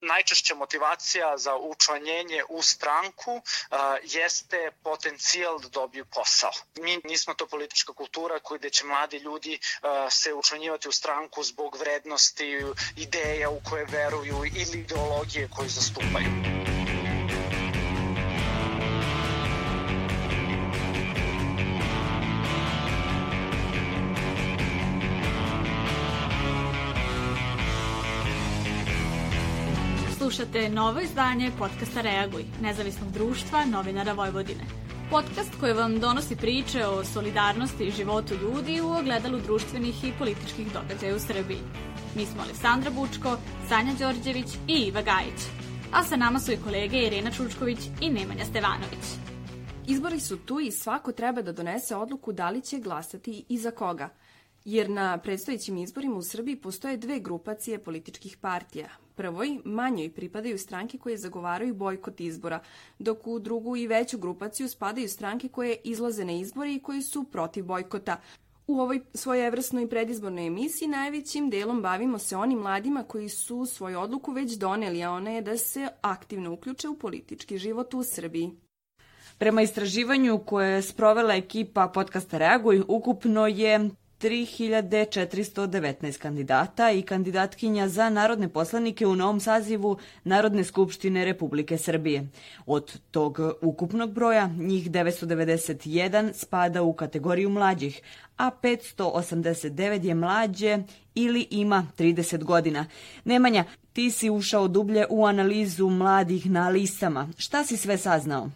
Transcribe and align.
najčešća 0.00 0.54
motivacija 0.54 1.38
za 1.38 1.56
učlanjenje 1.56 2.42
u 2.48 2.62
stranku 2.62 3.32
uh, 3.32 3.78
jeste 4.02 4.70
potencijal 4.82 5.58
da 5.60 5.68
dobiju 5.68 6.04
posao. 6.04 6.52
Mi 6.76 7.00
nismo 7.04 7.34
to 7.34 7.46
politička 7.46 7.92
kultura 7.92 8.38
gde 8.58 8.70
će 8.70 8.84
mladi 8.84 9.18
ljudi 9.18 9.58
uh, 9.82 9.88
se 10.10 10.34
učlanjivati 10.34 10.88
u 10.88 10.92
stranku 10.92 11.42
zbog 11.42 11.76
vrednosti, 11.76 12.60
ideja 12.96 13.50
u 13.50 13.60
koje 13.70 13.84
veruju 13.84 14.36
ili 14.44 14.80
ideologije 14.80 15.48
koju 15.56 15.68
zastupaju. 15.68 16.59
Slušate 30.50 30.74
novo 30.74 31.00
izdanje 31.00 31.50
podcasta 31.58 32.00
Reaguj, 32.00 32.44
nezavisnog 32.62 33.12
društva 33.12 33.64
novinara 33.64 34.12
Vojvodine. 34.12 34.64
Podcast 35.10 35.50
koji 35.60 35.72
vam 35.72 36.00
donosi 36.00 36.36
priče 36.36 36.86
o 36.86 37.04
solidarnosti 37.04 37.84
i 37.84 37.90
životu 37.90 38.34
ljudi 38.34 38.80
u 38.80 38.88
ogledalu 38.92 39.40
društvenih 39.40 40.04
i 40.04 40.12
političkih 40.18 40.72
događaja 40.72 41.16
u 41.16 41.18
Srbiji. 41.18 41.58
Mi 42.16 42.26
smo 42.26 42.42
Alessandra 42.42 42.90
Bučko, 42.90 43.36
Sanja 43.68 43.92
Đorđević 43.98 44.54
i 44.68 44.72
Iva 44.72 45.02
Gajić. 45.02 45.40
A 45.92 46.04
sa 46.04 46.16
nama 46.16 46.40
su 46.40 46.52
i 46.52 46.62
kolege 46.64 46.98
Irena 46.98 47.30
Čučković 47.30 47.78
i 48.00 48.10
Nemanja 48.10 48.44
Stevanović. 48.44 49.04
Izbori 49.86 50.20
su 50.20 50.36
tu 50.36 50.60
i 50.60 50.70
svako 50.70 51.12
treba 51.12 51.42
da 51.42 51.52
donese 51.52 51.96
odluku 51.96 52.32
da 52.32 52.50
li 52.50 52.60
će 52.60 52.78
glasati 52.78 53.44
i 53.48 53.58
za 53.58 53.70
koga– 53.70 54.08
jer 54.64 54.90
na 54.90 55.18
predstojećim 55.18 55.76
izborima 55.76 56.16
u 56.16 56.22
Srbiji 56.22 56.56
postoje 56.56 56.96
dve 56.96 57.20
grupacije 57.20 57.78
političkih 57.78 58.36
partija. 58.36 58.88
Prvoj, 59.20 59.58
manjoj, 59.64 60.08
pripadaju 60.10 60.58
stranke 60.58 60.98
koje 60.98 61.16
zagovaraju 61.16 61.74
bojkot 61.74 62.20
izbora, 62.20 62.60
dok 62.98 63.26
u 63.26 63.38
drugu 63.38 63.76
i 63.76 63.86
veću 63.86 64.18
grupaciju 64.18 64.68
spadaju 64.68 65.08
stranke 65.08 65.48
koje 65.48 65.76
izlaze 65.84 66.24
na 66.24 66.32
izbore 66.32 66.74
i 66.74 66.78
koji 66.78 67.02
su 67.02 67.24
protiv 67.24 67.64
bojkota. 67.64 68.20
U 68.66 68.80
ovoj 68.80 69.00
svojevrsnoj 69.14 69.88
predizbornoj 69.88 70.46
emisiji 70.46 70.88
najvećim 70.88 71.50
delom 71.50 71.82
bavimo 71.82 72.18
se 72.18 72.36
onim 72.36 72.58
mladima 72.58 73.02
koji 73.02 73.28
su 73.28 73.66
svoju 73.66 74.00
odluku 74.00 74.32
već 74.32 74.52
doneli, 74.52 75.02
a 75.02 75.10
ona 75.10 75.30
je 75.30 75.42
da 75.42 75.56
se 75.56 75.88
aktivno 76.00 76.52
uključe 76.52 76.88
u 76.88 76.98
politički 76.98 77.58
život 77.58 77.94
u 77.94 78.02
Srbiji. 78.02 78.50
Prema 79.38 79.62
istraživanju 79.62 80.38
koje 80.46 80.70
je 80.74 80.82
sprovela 80.82 81.34
ekipa 81.34 81.88
podcasta 81.88 82.38
Reaguj, 82.38 82.82
ukupno 82.88 83.46
je 83.46 83.90
3419 84.20 86.18
kandidata 86.18 86.90
i 86.90 87.02
kandidatkinja 87.02 87.88
za 87.88 88.10
narodne 88.10 88.48
poslanike 88.48 89.06
u 89.06 89.16
novom 89.16 89.40
sazivu 89.40 89.98
Narodne 90.24 90.64
skupštine 90.64 91.24
Republike 91.24 91.78
Srbije. 91.78 92.28
Od 92.66 93.00
tog 93.10 93.38
ukupnog 93.62 94.12
broja, 94.12 94.46
njih 94.46 94.90
991 94.90 96.32
spada 96.32 96.82
u 96.82 96.92
kategoriju 96.92 97.50
mlađih, 97.50 98.02
a 98.36 98.50
589 98.62 100.04
je 100.04 100.14
mlađe 100.14 100.78
ili 101.14 101.46
ima 101.50 101.86
30 101.98 102.44
godina. 102.44 102.86
Nemanja, 103.24 103.64
ti 103.92 104.10
si 104.10 104.30
ušao 104.30 104.68
dublje 104.68 105.06
u 105.10 105.26
analizu 105.26 105.88
mladih 105.88 106.50
na 106.50 106.68
listama. 106.68 107.28
Šta 107.36 107.64
si 107.64 107.76
sve 107.76 107.98
saznao? 107.98 108.50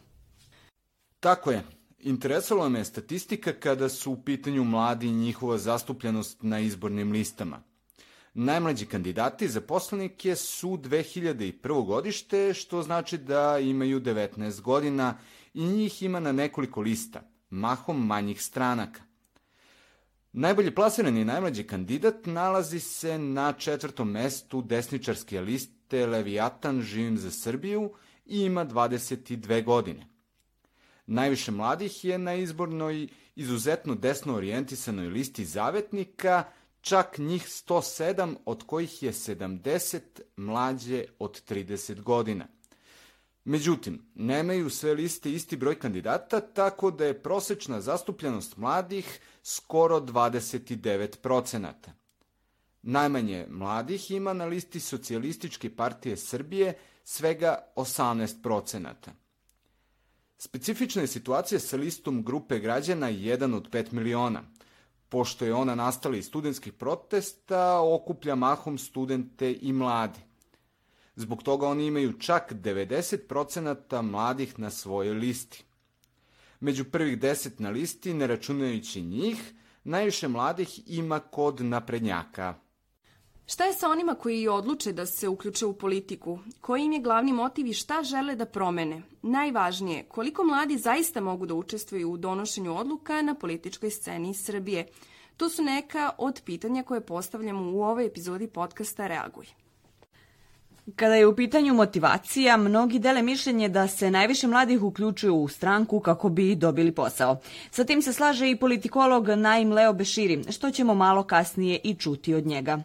Tako 1.20 1.50
je. 1.50 1.73
Interesovala 2.06 2.68
me 2.68 2.84
statistika 2.84 3.52
kada 3.52 3.88
su 3.88 4.12
u 4.12 4.22
pitanju 4.22 4.64
mladi 4.64 5.06
i 5.06 5.12
njihova 5.12 5.58
zastupljenost 5.58 6.42
na 6.42 6.60
izbornim 6.60 7.12
listama. 7.12 7.62
Najmlađi 8.34 8.86
kandidati 8.86 9.48
za 9.48 9.60
poslanike 9.60 10.36
su 10.36 10.68
2001. 10.68 11.86
godište, 11.86 12.54
što 12.54 12.82
znači 12.82 13.18
da 13.18 13.58
imaju 13.58 14.00
19 14.00 14.60
godina 14.60 15.18
i 15.54 15.64
njih 15.64 16.02
ima 16.02 16.20
na 16.20 16.32
nekoliko 16.32 16.80
lista, 16.80 17.22
mahom 17.50 18.06
manjih 18.06 18.42
stranaka. 18.42 19.02
Najbolje 20.32 20.74
plasirani 20.74 21.24
najmlađi 21.24 21.62
kandidat 21.62 22.26
nalazi 22.26 22.80
se 22.80 23.18
na 23.18 23.52
četvrtom 23.52 24.10
mestu 24.10 24.62
desničarske 24.62 25.40
liste 25.40 26.06
Leviatan 26.06 26.82
Živim 26.82 27.18
za 27.18 27.30
Srbiju 27.30 27.92
i 28.26 28.40
ima 28.40 28.66
22 28.66 29.64
godine. 29.64 30.13
Najviše 31.06 31.50
mladih 31.52 32.04
je 32.04 32.18
na 32.18 32.34
izbornoj 32.34 33.08
izuzetno 33.36 33.94
desno 33.94 34.34
orijentisanoj 34.34 35.08
listi 35.08 35.44
zavetnika, 35.44 36.44
čak 36.80 37.18
njih 37.18 37.42
107, 37.42 38.36
od 38.44 38.66
kojih 38.66 39.02
je 39.02 39.12
70 39.12 40.00
mlađe 40.36 41.04
od 41.18 41.42
30 41.48 42.00
godina. 42.00 42.46
Međutim, 43.44 44.06
nemaju 44.14 44.70
sve 44.70 44.94
liste 44.94 45.32
isti 45.32 45.56
broj 45.56 45.78
kandidata, 45.78 46.40
tako 46.40 46.90
da 46.90 47.04
je 47.04 47.22
prosečna 47.22 47.80
zastupljenost 47.80 48.56
mladih 48.56 49.20
skoro 49.42 50.00
29%. 50.00 51.72
Najmanje 52.82 53.46
mladih 53.50 54.10
ima 54.10 54.32
na 54.32 54.44
listi 54.44 54.80
Socijalističke 54.80 55.76
partije 55.76 56.16
Srbije 56.16 56.78
svega 57.04 57.58
18%. 57.76 59.23
Specifična 60.44 61.02
je 61.02 61.08
situacija 61.08 61.58
sa 61.60 61.76
listom 61.76 62.22
grupe 62.22 62.58
građana 62.58 63.10
1 63.10 63.54
od 63.56 63.70
5 63.70 63.92
miliona. 63.92 64.42
Pošto 65.08 65.44
je 65.44 65.54
ona 65.54 65.74
nastala 65.74 66.16
iz 66.16 66.26
studentskih 66.26 66.72
protesta, 66.72 67.80
okuplja 67.80 68.34
mahom 68.34 68.78
studente 68.78 69.52
i 69.60 69.72
mlade. 69.72 70.20
Zbog 71.16 71.42
toga 71.42 71.68
oni 71.68 71.86
imaju 71.86 72.12
čak 72.18 72.52
90% 72.52 74.02
mladih 74.02 74.58
na 74.58 74.70
svojoj 74.70 75.14
listi. 75.14 75.64
Među 76.60 76.84
prvih 76.84 77.18
10 77.18 77.60
na 77.60 77.70
listi, 77.70 78.14
ne 78.14 78.26
računajući 78.26 79.02
njih, 79.02 79.52
najviše 79.84 80.28
mladih 80.28 80.80
ima 80.86 81.20
kod 81.20 81.60
naprednjaka– 81.60 82.54
Šta 83.46 83.64
je 83.64 83.72
sa 83.72 83.88
onima 83.88 84.14
koji 84.14 84.48
odluče 84.48 84.92
da 84.92 85.06
se 85.06 85.28
uključe 85.28 85.66
u 85.66 85.72
politiku? 85.72 86.38
Koji 86.60 86.84
im 86.84 86.92
je 86.92 87.00
glavni 87.00 87.32
motiv 87.32 87.66
i 87.66 87.72
šta 87.72 88.02
žele 88.02 88.36
da 88.36 88.46
promene? 88.46 89.02
Najvažnije, 89.22 90.04
koliko 90.08 90.44
mladi 90.44 90.78
zaista 90.78 91.20
mogu 91.20 91.46
da 91.46 91.54
učestvuju 91.54 92.10
u 92.10 92.16
donošenju 92.16 92.76
odluka 92.76 93.22
na 93.22 93.34
političkoj 93.34 93.90
sceni 93.90 94.34
Srbije? 94.34 94.86
To 95.36 95.48
su 95.48 95.62
neka 95.62 96.10
od 96.18 96.40
pitanja 96.44 96.82
koje 96.82 97.00
postavljamo 97.00 97.72
u 97.72 97.82
ovoj 97.82 98.06
epizodi 98.06 98.46
podcasta 98.46 99.06
Reaguj. 99.06 99.46
Kada 100.96 101.14
je 101.14 101.26
u 101.26 101.36
pitanju 101.36 101.74
motivacija, 101.74 102.56
mnogi 102.56 102.98
dele 102.98 103.22
mišljenje 103.22 103.68
da 103.68 103.88
se 103.88 104.10
najviše 104.10 104.46
mladih 104.46 104.82
uključuju 104.82 105.34
u 105.34 105.48
stranku 105.48 106.00
kako 106.00 106.28
bi 106.28 106.54
dobili 106.54 106.92
posao. 106.92 107.36
Sa 107.70 107.84
tim 107.84 108.02
se 108.02 108.12
slaže 108.12 108.50
i 108.50 108.56
politikolog 108.56 109.28
Naim 109.28 109.72
Leo 109.72 109.92
Beširi, 109.92 110.44
što 110.52 110.70
ćemo 110.70 110.94
malo 110.94 111.22
kasnije 111.22 111.80
i 111.84 111.94
čuti 111.94 112.34
od 112.34 112.46
njega. 112.46 112.78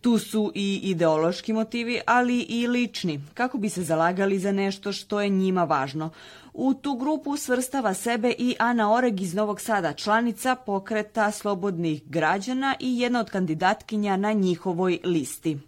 Tu 0.00 0.18
su 0.18 0.52
i 0.54 0.80
ideološki 0.82 1.52
motivi, 1.52 2.00
ali 2.06 2.40
i 2.40 2.66
lični, 2.66 3.20
kako 3.34 3.58
bi 3.58 3.68
se 3.68 3.82
zalagali 3.82 4.38
za 4.38 4.52
nešto 4.52 4.92
što 4.92 5.20
je 5.20 5.28
njima 5.28 5.64
važno. 5.64 6.10
U 6.54 6.74
tu 6.74 6.94
grupu 6.94 7.36
svrstava 7.36 7.94
sebe 7.94 8.34
i 8.38 8.56
Ana 8.58 8.92
Oreg 8.92 9.20
iz 9.20 9.34
Novog 9.34 9.60
Sada, 9.60 9.92
članica 9.92 10.54
pokreta 10.54 11.30
slobodnih 11.30 12.02
građana 12.06 12.74
i 12.80 13.00
jedna 13.00 13.20
od 13.20 13.30
kandidatkinja 13.30 14.16
na 14.16 14.32
njihovoj 14.32 14.98
listi. 15.04 15.58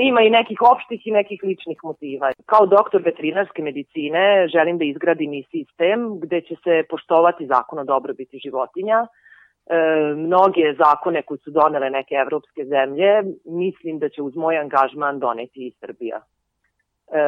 Ima 0.00 0.20
i 0.22 0.30
nekih 0.30 0.58
opštih 0.62 1.06
i 1.06 1.10
nekih 1.10 1.40
ličnih 1.42 1.78
motiva. 1.82 2.32
Kao 2.46 2.66
doktor 2.66 3.02
veterinarske 3.04 3.62
medicine 3.62 4.48
želim 4.48 4.78
da 4.78 4.84
izgradim 4.84 5.34
i 5.34 5.44
sistem 5.50 6.20
gde 6.20 6.40
će 6.40 6.54
se 6.64 6.82
poštovati 6.90 7.46
zakon 7.46 7.78
o 7.78 7.84
dobrobiti 7.84 8.40
životinja. 8.44 9.06
E, 9.06 9.76
mnoge 10.16 10.74
zakone 10.78 11.22
koji 11.22 11.38
su 11.38 11.50
donele 11.50 11.90
neke 11.90 12.14
evropske 12.14 12.64
zemlje, 12.64 13.22
mislim 13.44 13.98
da 13.98 14.08
će 14.08 14.22
uz 14.22 14.36
moj 14.36 14.58
angažman 14.58 15.18
doneti 15.18 15.66
i 15.66 15.72
Srbija. 15.80 16.20
E, 16.20 17.20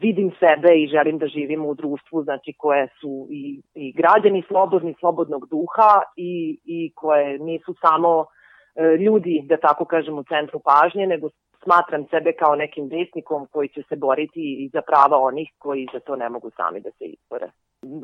vidim 0.00 0.32
sebe 0.40 0.74
i 0.76 0.88
želim 0.88 1.18
da 1.18 1.26
živim 1.26 1.66
u 1.66 1.74
društvu 1.74 2.22
znači 2.22 2.52
koje 2.58 2.88
su 3.00 3.26
i, 3.30 3.60
i 3.74 3.92
građani 3.92 4.42
slobodni, 4.48 4.94
slobodnog 5.00 5.48
duha 5.50 6.02
i, 6.16 6.58
i 6.64 6.92
koje 6.94 7.38
nisu 7.38 7.74
samo 7.80 8.24
e, 8.76 8.96
ljudi, 8.96 9.42
da 9.48 9.56
tako 9.56 9.84
kažem, 9.84 10.18
u 10.18 10.24
centru 10.24 10.60
pažnje, 10.64 11.06
nego 11.06 11.28
smatram 11.64 12.06
sebe 12.10 12.32
kao 12.32 12.54
nekim 12.54 12.88
desnikom 12.88 13.46
koji 13.52 13.68
će 13.68 13.82
se 13.88 13.96
boriti 13.96 14.44
i 14.62 14.70
za 14.72 14.82
prava 14.82 15.16
onih 15.18 15.48
koji 15.58 15.86
za 15.92 16.00
to 16.00 16.16
ne 16.16 16.28
mogu 16.28 16.50
sami 16.56 16.80
da 16.80 16.90
se 16.90 17.04
izbore. 17.04 17.48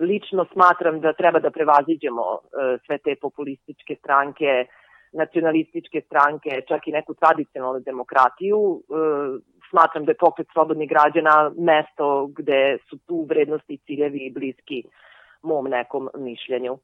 Lično 0.00 0.46
smatram 0.52 1.00
da 1.00 1.12
treba 1.12 1.38
da 1.40 1.50
prevaziđemo 1.50 2.26
e, 2.34 2.38
sve 2.86 2.98
te 2.98 3.14
populističke 3.20 3.94
stranke, 4.02 4.66
nacionalističke 5.12 6.00
stranke, 6.00 6.50
čak 6.68 6.80
i 6.86 6.96
neku 6.98 7.14
tradicionalnu 7.14 7.80
demokratiju. 7.80 8.58
E, 8.78 8.82
smatram 9.70 10.04
da 10.04 10.10
je 10.10 10.22
pokret 10.24 10.48
slobodnih 10.52 10.88
građana 10.88 11.52
mesto 11.70 12.26
gde 12.38 12.78
su 12.88 12.98
tu 13.06 13.26
vrednosti 13.28 13.74
i 13.74 13.82
ciljevi 13.86 14.32
bliski 14.34 14.84
mom 15.42 15.64
nekom 15.64 16.08
mišljenju. 16.18 16.78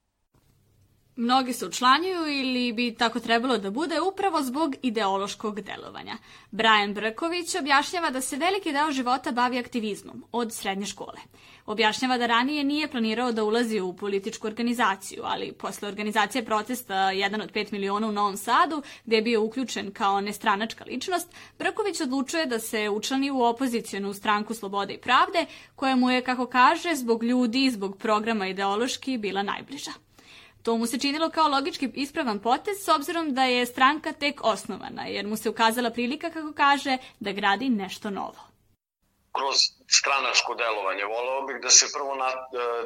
Mnogi 1.18 1.52
se 1.52 1.66
učlanjuju 1.66 2.26
ili 2.26 2.72
bi 2.72 2.94
tako 2.94 3.20
trebalo 3.20 3.58
da 3.58 3.70
bude 3.70 4.00
upravo 4.00 4.42
zbog 4.42 4.74
ideološkog 4.82 5.60
delovanja. 5.60 6.16
Brian 6.50 6.94
Brković 6.94 7.54
objašnjava 7.54 8.10
da 8.10 8.20
se 8.20 8.36
veliki 8.36 8.72
deo 8.72 8.92
života 8.92 9.32
bavi 9.32 9.58
aktivizmom 9.58 10.24
od 10.32 10.52
srednje 10.52 10.86
škole. 10.86 11.20
Objašnjava 11.66 12.18
da 12.18 12.26
ranije 12.26 12.64
nije 12.64 12.90
planirao 12.90 13.32
da 13.32 13.44
ulazi 13.44 13.80
u 13.80 13.96
političku 13.96 14.46
organizaciju, 14.46 15.22
ali 15.24 15.52
posle 15.52 15.88
organizacije 15.88 16.44
protesta 16.44 16.94
1 16.94 17.42
od 17.42 17.52
5 17.52 17.72
miliona 17.72 18.08
u 18.08 18.12
Novom 18.12 18.36
Sadu, 18.36 18.82
gde 19.04 19.16
je 19.16 19.22
bio 19.22 19.42
uključen 19.42 19.92
kao 19.92 20.20
nestranačka 20.20 20.84
ličnost, 20.84 21.34
Brković 21.58 22.00
odlučuje 22.00 22.46
da 22.46 22.58
se 22.58 22.88
učlani 22.90 23.30
u 23.30 23.42
opozicijonu 23.42 24.14
stranku 24.14 24.54
Slobode 24.54 24.94
i 24.94 25.00
pravde, 25.00 25.46
koja 25.76 25.96
mu 25.96 26.10
je, 26.10 26.24
kako 26.24 26.46
kaže, 26.46 26.94
zbog 26.94 27.24
ljudi 27.24 27.64
i 27.64 27.70
zbog 27.70 27.98
programa 27.98 28.46
ideološki 28.48 29.18
bila 29.18 29.42
najbliža. 29.42 30.05
To 30.66 30.76
mu 30.76 30.86
se 30.86 30.98
činilo 30.98 31.30
kao 31.30 31.48
logički 31.48 31.90
ispravan 31.94 32.38
potez 32.38 32.84
s 32.84 32.88
obzirom 32.88 33.34
da 33.34 33.44
je 33.44 33.66
stranka 33.66 34.12
tek 34.12 34.40
osnovana, 34.44 35.02
jer 35.06 35.26
mu 35.26 35.36
se 35.36 35.50
ukazala 35.50 35.90
prilika, 35.90 36.30
kako 36.30 36.52
kaže, 36.56 36.98
da 37.20 37.32
gradi 37.32 37.68
nešto 37.68 38.10
novo. 38.10 38.40
Kroz 39.32 39.56
stranačko 39.98 40.54
delovanje 40.54 41.04
voleo 41.04 41.46
bih 41.46 41.56
da 41.62 41.70
se 41.70 41.86
prvo 41.92 42.14
na, 42.14 42.30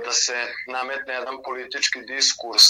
da 0.04 0.12
se 0.12 0.36
nametne 0.66 1.14
jedan 1.14 1.36
politički 1.44 2.00
diskurs 2.00 2.64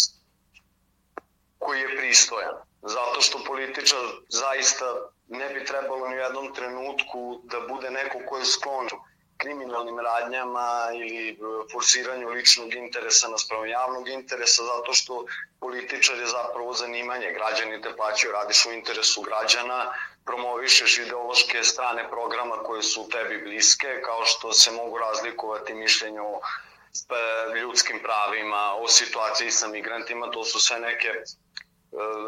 koji 1.58 1.80
je 1.80 1.96
pristojan. 1.96 2.54
Zato 2.82 3.20
što 3.20 3.44
političar 3.46 4.04
zaista 4.28 4.86
ne 5.28 5.48
bi 5.54 5.64
trebalo 5.64 6.08
ni 6.08 6.14
u 6.14 6.24
jednom 6.26 6.54
trenutku 6.54 7.40
da 7.44 7.58
bude 7.68 7.90
neko 7.90 8.18
ko 8.28 8.38
je 8.38 8.44
sklon 8.44 8.88
kriminalnim 9.40 9.98
radnjama 10.00 10.90
ili 10.94 11.30
e, 11.30 11.34
forsiranju 11.72 12.28
ličnog 12.28 12.74
interesa 12.74 13.28
naspram 13.28 13.66
javnog 13.66 14.08
interesa 14.08 14.62
zato 14.62 14.92
što 14.92 15.24
političar 15.60 16.18
je 16.18 16.26
zapravo 16.26 16.72
zanimanje. 16.72 17.32
Građani 17.38 17.82
te 17.82 17.96
plaćaju, 17.96 18.32
radiš 18.32 18.66
u 18.66 18.72
interesu 18.72 19.22
građana, 19.22 19.92
promovišeš 20.24 20.98
ideološke 20.98 21.62
strane 21.64 22.10
programa 22.10 22.56
koje 22.62 22.82
su 22.82 23.08
tebi 23.12 23.38
bliske, 23.44 24.00
kao 24.04 24.24
što 24.24 24.52
se 24.52 24.70
mogu 24.70 24.98
razlikovati 24.98 25.74
mišljenje 25.74 26.20
o 26.20 26.40
e, 26.40 27.58
ljudskim 27.60 28.00
pravima, 28.02 28.74
o 28.74 28.88
situaciji 28.88 29.50
sa 29.50 29.68
migrantima, 29.68 30.30
to 30.30 30.44
su 30.44 30.60
sve 30.60 30.80
neke 30.80 31.08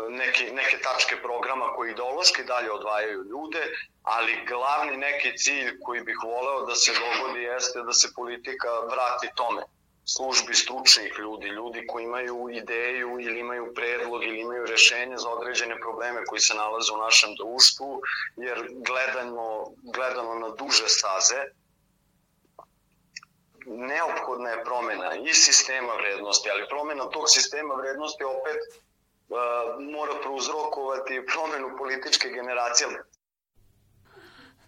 neke, 0.08 0.52
neke 0.52 0.78
tačke 0.78 1.16
programa 1.22 1.72
koji 1.74 1.90
ideološki 1.90 2.44
dalje 2.44 2.72
odvajaju 2.72 3.24
ljude, 3.24 3.62
ali 4.02 4.44
glavni 4.48 4.96
neki 4.96 5.38
cilj 5.38 5.80
koji 5.80 6.00
bih 6.00 6.16
voleo 6.24 6.66
da 6.66 6.74
se 6.74 6.92
dogodi 6.92 7.42
jeste 7.42 7.82
da 7.82 7.92
se 7.92 8.08
politika 8.16 8.68
vrati 8.90 9.28
tome. 9.34 9.62
Službi 10.04 10.54
stručnih 10.54 11.12
ljudi, 11.18 11.48
ljudi 11.48 11.86
koji 11.86 12.04
imaju 12.04 12.48
ideju 12.50 13.20
ili 13.20 13.40
imaju 13.40 13.74
predlog 13.74 14.24
ili 14.24 14.40
imaju 14.40 14.66
rešenje 14.66 15.16
za 15.16 15.28
određene 15.28 15.80
probleme 15.80 16.24
koji 16.24 16.40
se 16.40 16.54
nalaze 16.54 16.92
u 16.92 16.96
našem 16.96 17.34
društvu, 17.34 18.00
jer 18.36 18.68
gledano, 18.70 19.66
gledano 19.94 20.34
na 20.34 20.48
duže 20.48 20.88
staze, 20.88 21.44
neophodna 23.66 24.50
je 24.50 24.64
promena 24.64 25.14
i 25.14 25.34
sistema 25.34 25.92
vrednosti, 25.94 26.50
ali 26.50 26.68
promena 26.68 27.10
tog 27.10 27.24
sistema 27.28 27.74
vrednosti 27.74 28.24
opet 28.24 28.58
mora 29.94 30.14
prouzrokovati 30.22 31.14
promenu 31.30 31.68
političke 31.78 32.28
generacije. 32.28 32.88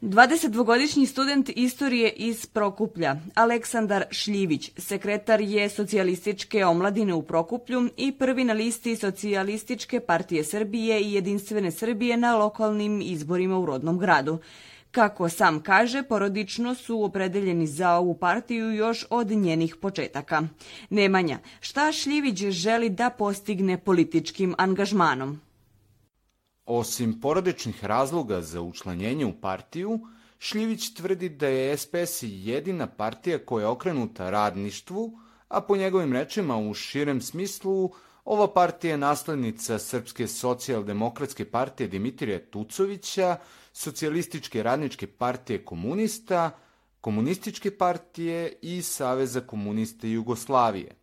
22-godišnji 0.04 1.06
student 1.06 1.50
istorije 1.56 2.10
iz 2.10 2.46
Prokuplja, 2.46 3.16
Aleksandar 3.34 4.04
Šljivić, 4.10 4.70
sekretar 4.76 5.40
je 5.40 5.68
socijalističke 5.68 6.64
omladine 6.64 7.14
u 7.14 7.22
Prokuplju 7.22 7.88
i 7.96 8.12
prvi 8.12 8.44
na 8.44 8.52
listi 8.52 8.96
socijalističke 8.96 10.00
partije 10.00 10.44
Srbije 10.44 11.00
i 11.00 11.12
jedinstvene 11.12 11.70
Srbije 11.70 12.16
na 12.16 12.36
lokalnim 12.36 13.00
izborima 13.02 13.58
u 13.58 13.66
rodnom 13.66 13.98
gradu. 13.98 14.38
Kako 14.94 15.28
sam 15.28 15.62
kaže, 15.62 16.02
porodično 16.02 16.74
su 16.74 17.04
opredeljeni 17.04 17.66
za 17.66 17.90
ovu 17.94 18.14
partiju 18.14 18.70
još 18.74 19.06
od 19.10 19.30
njenih 19.30 19.76
početaka. 19.76 20.42
Nemanja, 20.90 21.38
šta 21.60 21.92
Šljivić 21.92 22.38
želi 22.38 22.90
da 22.90 23.10
postigne 23.10 23.78
političkim 23.78 24.54
angažmanom? 24.58 25.40
Osim 26.66 27.20
porodičnih 27.20 27.84
razloga 27.84 28.40
za 28.40 28.60
učlanjenje 28.60 29.26
u 29.26 29.32
partiju, 29.32 30.00
Šljivić 30.38 30.94
tvrdi 30.94 31.28
da 31.28 31.48
je 31.48 31.76
SPS 31.76 32.22
jedina 32.22 32.86
partija 32.86 33.38
koja 33.38 33.62
je 33.62 33.68
okrenuta 33.68 34.30
radništvu, 34.30 35.18
a 35.48 35.60
po 35.60 35.76
njegovim 35.76 36.12
rečima 36.12 36.56
u 36.56 36.74
širem 36.74 37.20
smislu 37.20 37.90
ova 38.24 38.52
partija 38.52 38.90
je 38.90 38.98
naslednica 38.98 39.78
Srpske 39.78 40.26
socijaldemokratske 40.28 41.44
partije 41.50 41.88
Dimitrija 41.88 42.38
Tucovića, 42.50 43.36
Socijalističke 43.72 44.62
radničke 44.62 45.06
partije 45.06 45.64
komunista, 45.64 46.50
Komunističke 47.00 47.78
partije 47.78 48.58
i 48.62 48.82
Saveza 48.82 49.40
komunista 49.40 50.06
Jugoslavije. 50.06 50.94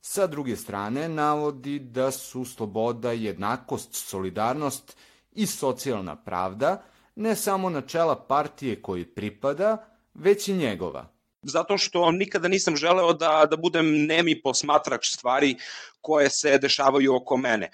Sa 0.00 0.26
druge 0.26 0.56
strane, 0.56 1.08
navodi 1.08 1.78
da 1.78 2.10
su 2.10 2.44
sloboda, 2.44 3.12
jednakost, 3.12 3.94
solidarnost 3.94 4.96
i 5.32 5.46
socijalna 5.46 6.16
pravda 6.16 6.82
ne 7.16 7.36
samo 7.36 7.70
načela 7.70 8.16
partije 8.16 8.82
koji 8.82 9.04
pripada, 9.04 9.86
već 10.14 10.48
i 10.48 10.54
njegova– 10.54 11.08
zato 11.42 11.78
što 11.78 12.10
nikada 12.10 12.48
nisam 12.48 12.76
želeo 12.76 13.12
da, 13.12 13.46
da 13.50 13.56
budem 13.56 14.06
nemi 14.06 14.42
posmatrač 14.42 15.12
stvari 15.12 15.56
koje 16.00 16.30
se 16.30 16.58
dešavaju 16.58 17.14
oko 17.16 17.36
mene. 17.36 17.70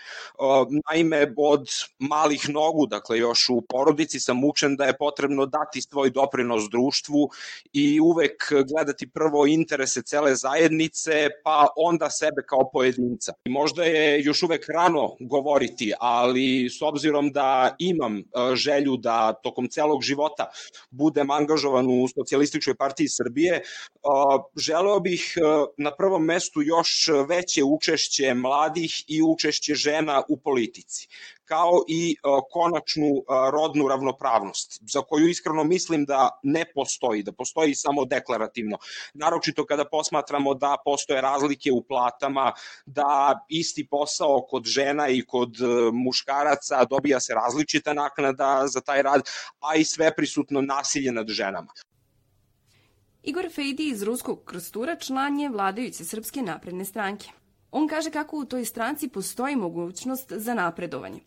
Naime, 0.90 1.34
od 1.36 1.68
malih 1.98 2.48
nogu, 2.48 2.86
dakle 2.86 3.18
još 3.18 3.48
u 3.48 3.62
porodici 3.68 4.20
sam 4.20 4.44
učen 4.44 4.76
da 4.76 4.84
je 4.84 4.96
potrebno 4.98 5.46
dati 5.46 5.82
svoj 5.82 6.10
doprinos 6.10 6.64
društvu 6.70 7.30
i 7.72 8.00
uvek 8.00 8.52
gledati 8.68 9.10
prvo 9.10 9.46
interese 9.46 10.02
cele 10.02 10.34
zajednice, 10.34 11.28
pa 11.44 11.66
onda 11.76 12.10
sebe 12.10 12.42
kao 12.48 12.70
pojedinca. 12.70 13.32
Možda 13.48 13.84
je 13.84 14.22
još 14.24 14.42
uvek 14.42 14.68
rano 14.68 15.16
govoriti, 15.20 15.92
ali 16.00 16.68
s 16.70 16.82
obzirom 16.82 17.32
da 17.32 17.76
imam 17.78 18.18
e, 18.18 18.22
želju 18.54 18.96
da 18.96 19.32
tokom 19.32 19.68
celog 19.68 20.02
života 20.02 20.50
budem 20.90 21.30
angažovan 21.30 21.86
u 21.86 22.08
Socijalističkoj 22.08 22.74
partiji 22.74 23.08
Srbije, 23.08 23.62
želeo 24.56 25.00
bih 25.00 25.34
e, 25.36 25.40
na 25.76 25.96
prvom 25.96 26.24
mestu 26.24 26.62
još 26.62 27.10
veće 27.28 27.62
učešće 27.64 28.13
učešće 28.14 28.34
mladih 28.34 29.04
i 29.08 29.22
učešće 29.22 29.74
žena 29.74 30.22
u 30.28 30.36
politici 30.36 31.08
kao 31.44 31.84
i 31.88 32.12
e, 32.12 32.16
konačnu 32.50 33.06
e, 33.06 33.22
rodnu 33.52 33.88
ravnopravnost, 33.88 34.80
za 34.82 35.02
koju 35.02 35.28
iskreno 35.28 35.64
mislim 35.64 36.04
da 36.04 36.40
ne 36.42 36.64
postoji, 36.74 37.22
da 37.22 37.32
postoji 37.32 37.74
samo 37.74 38.04
deklarativno. 38.04 38.78
Naročito 39.14 39.66
kada 39.66 39.84
posmatramo 39.84 40.54
da 40.54 40.76
postoje 40.84 41.20
razlike 41.20 41.72
u 41.72 41.82
platama, 41.82 42.52
da 42.86 43.44
isti 43.48 43.86
posao 43.86 44.46
kod 44.48 44.64
žena 44.64 45.08
i 45.08 45.22
kod 45.22 45.60
e, 45.60 45.64
muškaraca 45.92 46.84
dobija 46.84 47.20
se 47.20 47.34
različita 47.34 47.92
naknada 47.92 48.64
za 48.66 48.80
taj 48.80 49.02
rad, 49.02 49.22
a 49.60 49.76
i 49.76 49.84
sve 49.84 50.14
prisutno 50.16 50.60
nasilje 50.60 51.12
nad 51.12 51.28
ženama. 51.28 51.72
Igor 53.22 53.48
Fejdi 53.54 53.88
iz 53.88 54.02
Ruskog 54.02 54.44
Krostura 54.44 54.96
član 54.96 55.40
je 55.40 55.48
vladajuće 55.48 56.04
Srpske 56.04 56.42
napredne 56.42 56.84
stranke. 56.84 57.43
On 57.76 57.88
kaže 57.88 58.10
kako 58.10 58.36
u 58.36 58.44
toj 58.44 58.64
stranci 58.64 59.08
postoji 59.08 59.56
mogućnost 59.56 60.32
za 60.32 60.54
napredovanje. 60.54 61.20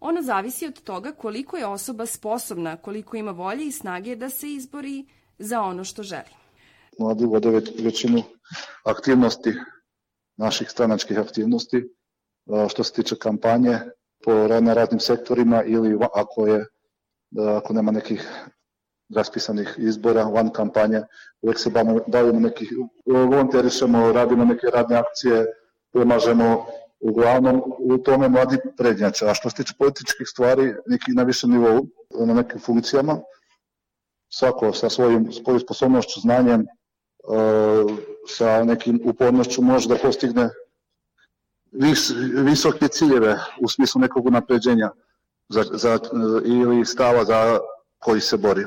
Ono 0.00 0.22
zavisi 0.22 0.66
od 0.66 0.82
toga 0.82 1.12
koliko 1.12 1.56
je 1.56 1.66
osoba 1.66 2.06
sposobna, 2.06 2.76
koliko 2.76 3.16
ima 3.16 3.30
volje 3.30 3.66
i 3.66 3.72
snage 3.72 4.16
da 4.16 4.30
se 4.30 4.52
izbori 4.52 5.06
za 5.38 5.60
ono 5.60 5.84
što 5.84 6.02
želi. 6.02 6.32
Mladi 6.98 7.24
vode 7.24 7.50
većinu 7.84 8.22
aktivnosti, 8.84 9.52
naših 10.36 10.70
stranačkih 10.70 11.18
aktivnosti, 11.18 11.84
što 12.68 12.84
se 12.84 12.92
tiče 12.92 13.16
kampanje 13.16 13.78
po 14.24 14.32
na 14.60 14.74
raznim 14.74 15.00
sektorima 15.00 15.62
ili 15.64 15.98
ako 16.14 16.46
je 16.46 16.66
ako 17.56 17.72
nema 17.72 17.92
nekih 17.92 18.28
raspisanih 19.14 19.74
izbora, 19.78 20.24
van 20.24 20.50
kampanje, 20.50 21.02
uvek 21.42 21.58
se 21.58 21.70
bavimo 22.06 22.40
nekih, 22.40 22.72
volonterišemo, 23.06 24.12
radimo 24.12 24.44
neke 24.44 24.66
radne 24.66 24.96
akcije, 24.96 25.46
pomažemo 25.92 26.66
uglavnom 27.00 27.62
u 27.78 27.98
tome 27.98 28.28
mladi 28.28 28.58
prednjače. 28.76 29.26
A 29.26 29.34
što 29.34 29.50
se 29.50 29.56
tiče 29.56 29.74
političkih 29.78 30.28
stvari, 30.28 30.74
neki 30.86 31.12
na 31.12 31.22
višem 31.22 31.50
nivou, 31.50 31.86
na 32.26 32.34
nekim 32.34 32.60
funkcijama, 32.60 33.20
svako 34.28 34.72
sa 34.72 34.90
svojim, 34.90 35.32
svojim 35.32 35.60
sposobnošću, 35.60 36.20
znanjem, 36.20 36.60
e, 36.60 36.66
sa 38.28 38.64
nekim 38.64 39.00
upornošću 39.04 39.62
može 39.62 39.88
da 39.88 39.96
postigne 39.96 40.50
vis, 41.72 42.12
visoke 42.34 42.88
ciljeve 42.88 43.38
u 43.60 43.68
smislu 43.68 44.00
nekog 44.00 44.30
napređenja 44.30 44.90
za, 45.48 45.64
za, 45.72 45.98
ili 46.44 46.86
stava 46.86 47.24
za 47.24 47.58
koji 47.98 48.20
se 48.20 48.36
bori. 48.36 48.64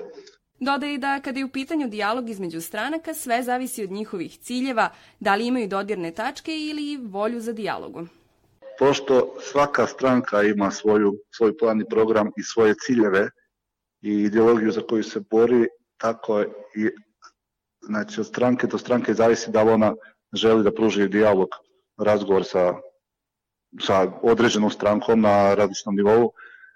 Dodaje 0.59 0.97
da 0.97 1.19
kada 1.19 1.39
je 1.39 1.45
u 1.45 1.49
pitanju 1.49 1.87
dijalog 1.87 2.29
između 2.29 2.61
stranaka, 2.61 3.13
sve 3.13 3.43
zavisi 3.43 3.83
od 3.83 3.91
njihovih 3.91 4.37
ciljeva, 4.37 4.89
da 5.19 5.35
li 5.35 5.47
imaju 5.47 5.67
dodirne 5.67 6.11
tačke 6.11 6.51
ili 6.51 6.97
volju 6.97 7.39
za 7.41 7.53
dijalogom. 7.53 8.09
pošto 8.79 9.35
svaka 9.41 9.87
stranka 9.87 10.43
ima 10.43 10.71
svoju, 10.71 11.13
svoj 11.31 11.57
plan 11.57 11.81
i 11.81 11.85
program 11.89 12.27
i 12.37 12.43
svoje 12.43 12.73
ciljeve 12.85 13.29
i 14.01 14.23
ideologiju 14.23 14.71
za 14.71 14.81
koju 14.89 15.03
se 15.03 15.19
bori, 15.31 15.67
tako 15.97 16.41
i 16.75 16.89
znači 17.81 18.19
od 18.19 18.27
stranke 18.27 18.67
do 18.67 18.77
stranke 18.77 19.13
zavisi 19.13 19.51
da 19.51 19.63
li 19.63 19.71
ona 19.71 19.93
želi 20.33 20.63
da 20.63 20.71
pruži 20.71 21.07
dijalog, 21.07 21.49
razgovor 21.97 22.43
sa, 22.45 22.73
sa 23.79 24.11
određenom 24.21 24.69
strankom 24.69 25.21
na 25.21 25.53
različnom 25.53 25.95
nivou, 25.95 26.31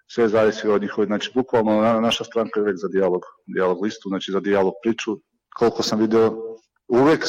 sve 0.08 0.28
zavisi 0.30 0.68
od 0.68 0.82
njihove, 0.82 1.08
znači 1.08 1.32
bukvalno 1.36 2.02
naša 2.02 2.24
stranka 2.24 2.60
je 2.60 2.64
uvek 2.64 2.78
za 2.78 2.88
dijalog, 2.88 3.22
dijalog 3.46 3.84
listu, 3.84 4.10
znači 4.10 4.32
za 4.32 4.40
dijalog 4.40 4.74
priču. 4.84 5.12
Koliko 5.58 5.84
sam 5.84 6.00
video, 6.00 6.32
uvek 6.88 7.26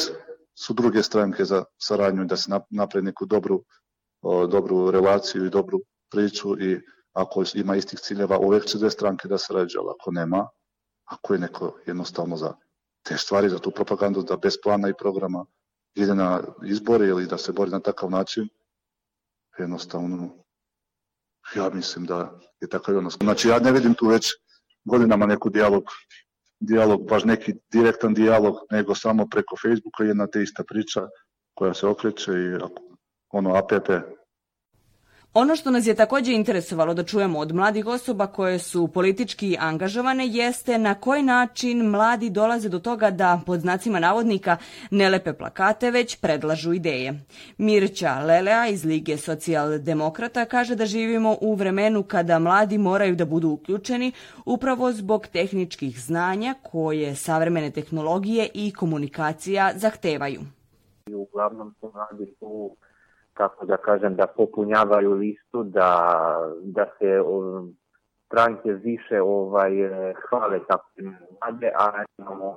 su 0.65 0.73
druge 0.73 1.03
stranke 1.03 1.45
za 1.45 1.63
saradnju 1.77 2.25
da 2.25 2.37
se 2.37 2.51
napravi 2.69 3.05
neku 3.05 3.25
dobru, 3.25 3.63
o, 4.21 4.47
dobru 4.47 4.91
relaciju 4.91 5.45
i 5.45 5.49
dobru 5.49 5.79
priču 6.11 6.61
i 6.61 6.79
ako 7.13 7.43
ima 7.53 7.75
istih 7.75 7.99
ciljeva, 7.99 8.39
uvek 8.39 8.65
će 8.65 8.77
dve 8.77 8.89
stranke 8.89 9.27
da 9.27 9.37
sarađuju, 9.37 9.81
ali 9.81 9.95
ako 9.99 10.11
nema, 10.11 10.47
ako 11.05 11.33
je 11.33 11.39
neko 11.39 11.77
jednostavno 11.85 12.37
za 12.37 12.53
te 13.03 13.17
stvari, 13.17 13.49
za 13.49 13.59
tu 13.59 13.71
propagandu, 13.71 14.21
da 14.23 14.37
bez 14.37 14.57
plana 14.63 14.89
i 14.89 14.97
programa 14.99 15.45
ide 15.95 16.15
na 16.15 16.43
izbore 16.65 17.07
ili 17.07 17.27
da 17.27 17.37
se 17.37 17.51
bori 17.51 17.71
na 17.71 17.79
takav 17.79 18.11
način, 18.11 18.49
jednostavno 19.57 20.29
ja 21.55 21.69
mislim 21.69 22.05
da 22.05 22.39
je 22.61 22.69
takav 22.69 22.97
odnos. 22.97 23.17
Znači 23.23 23.47
ja 23.47 23.59
ne 23.59 23.71
vidim 23.71 23.93
tu 23.93 24.07
već 24.07 24.31
godinama 24.85 25.25
neku 25.25 25.49
dijalog, 25.49 25.83
dijalog, 26.59 27.07
baš 27.09 27.23
neki 27.23 27.53
direktan 27.71 28.13
dijalog, 28.13 28.55
nego 28.71 28.95
samo 28.95 29.27
preko 29.31 29.55
Facebooka 29.61 30.03
jedna 30.03 30.27
te 30.27 30.43
ista 30.43 30.63
priča 30.63 31.07
koja 31.53 31.73
se 31.73 31.87
okreće 31.87 32.31
i 32.31 32.57
ono 33.29 33.55
APP 33.55 33.89
Ono 35.33 35.55
što 35.55 35.71
nas 35.71 35.87
je 35.87 35.95
takođe 35.95 36.33
interesovalo 36.33 36.93
da 36.93 37.03
čujemo 37.03 37.39
od 37.39 37.55
mladih 37.55 37.87
osoba 37.87 38.27
koje 38.27 38.59
su 38.59 38.87
politički 38.87 39.57
angažovane 39.59 40.27
jeste 40.27 40.77
na 40.77 40.95
koji 40.95 41.23
način 41.23 41.89
mladi 41.89 42.29
dolaze 42.29 42.69
do 42.69 42.79
toga 42.79 43.11
da, 43.11 43.41
pod 43.45 43.59
znacima 43.59 43.99
navodnika, 43.99 44.57
ne 44.91 45.09
lepe 45.09 45.33
plakate, 45.33 45.91
već 45.91 46.15
predlažu 46.15 46.73
ideje. 46.73 47.19
Mirća 47.57 48.19
Lelea 48.19 48.67
iz 48.67 48.85
Lige 48.85 49.17
socijaldemokrata 49.17 50.45
kaže 50.45 50.75
da 50.75 50.85
živimo 50.85 51.37
u 51.41 51.55
vremenu 51.55 52.03
kada 52.03 52.39
mladi 52.39 52.77
moraju 52.77 53.15
da 53.15 53.25
budu 53.25 53.49
uključeni 53.49 54.11
upravo 54.45 54.91
zbog 54.91 55.27
tehničkih 55.27 56.01
znanja 56.01 56.55
koje 56.63 57.15
savremene 57.15 57.71
tehnologije 57.71 58.49
i 58.53 58.73
komunikacija 58.73 59.71
zahtevaju. 59.75 60.41
Uglavnom 61.15 61.75
su 61.79 61.91
mladi 61.93 62.33
tu 62.39 62.75
kako 63.39 63.65
da 63.65 63.77
kažem, 63.77 64.15
da 64.15 64.27
popunjavaju 64.27 65.13
listu, 65.13 65.63
da, 65.63 65.91
da 66.63 66.85
se 66.99 67.21
um, 67.21 67.75
stranke 68.25 68.73
više 68.73 69.21
ovaj, 69.21 69.71
hvale 70.29 70.59
kako 70.67 70.89
im 70.97 71.15
rade, 71.41 71.71
a 71.75 72.03
imamo 72.17 72.49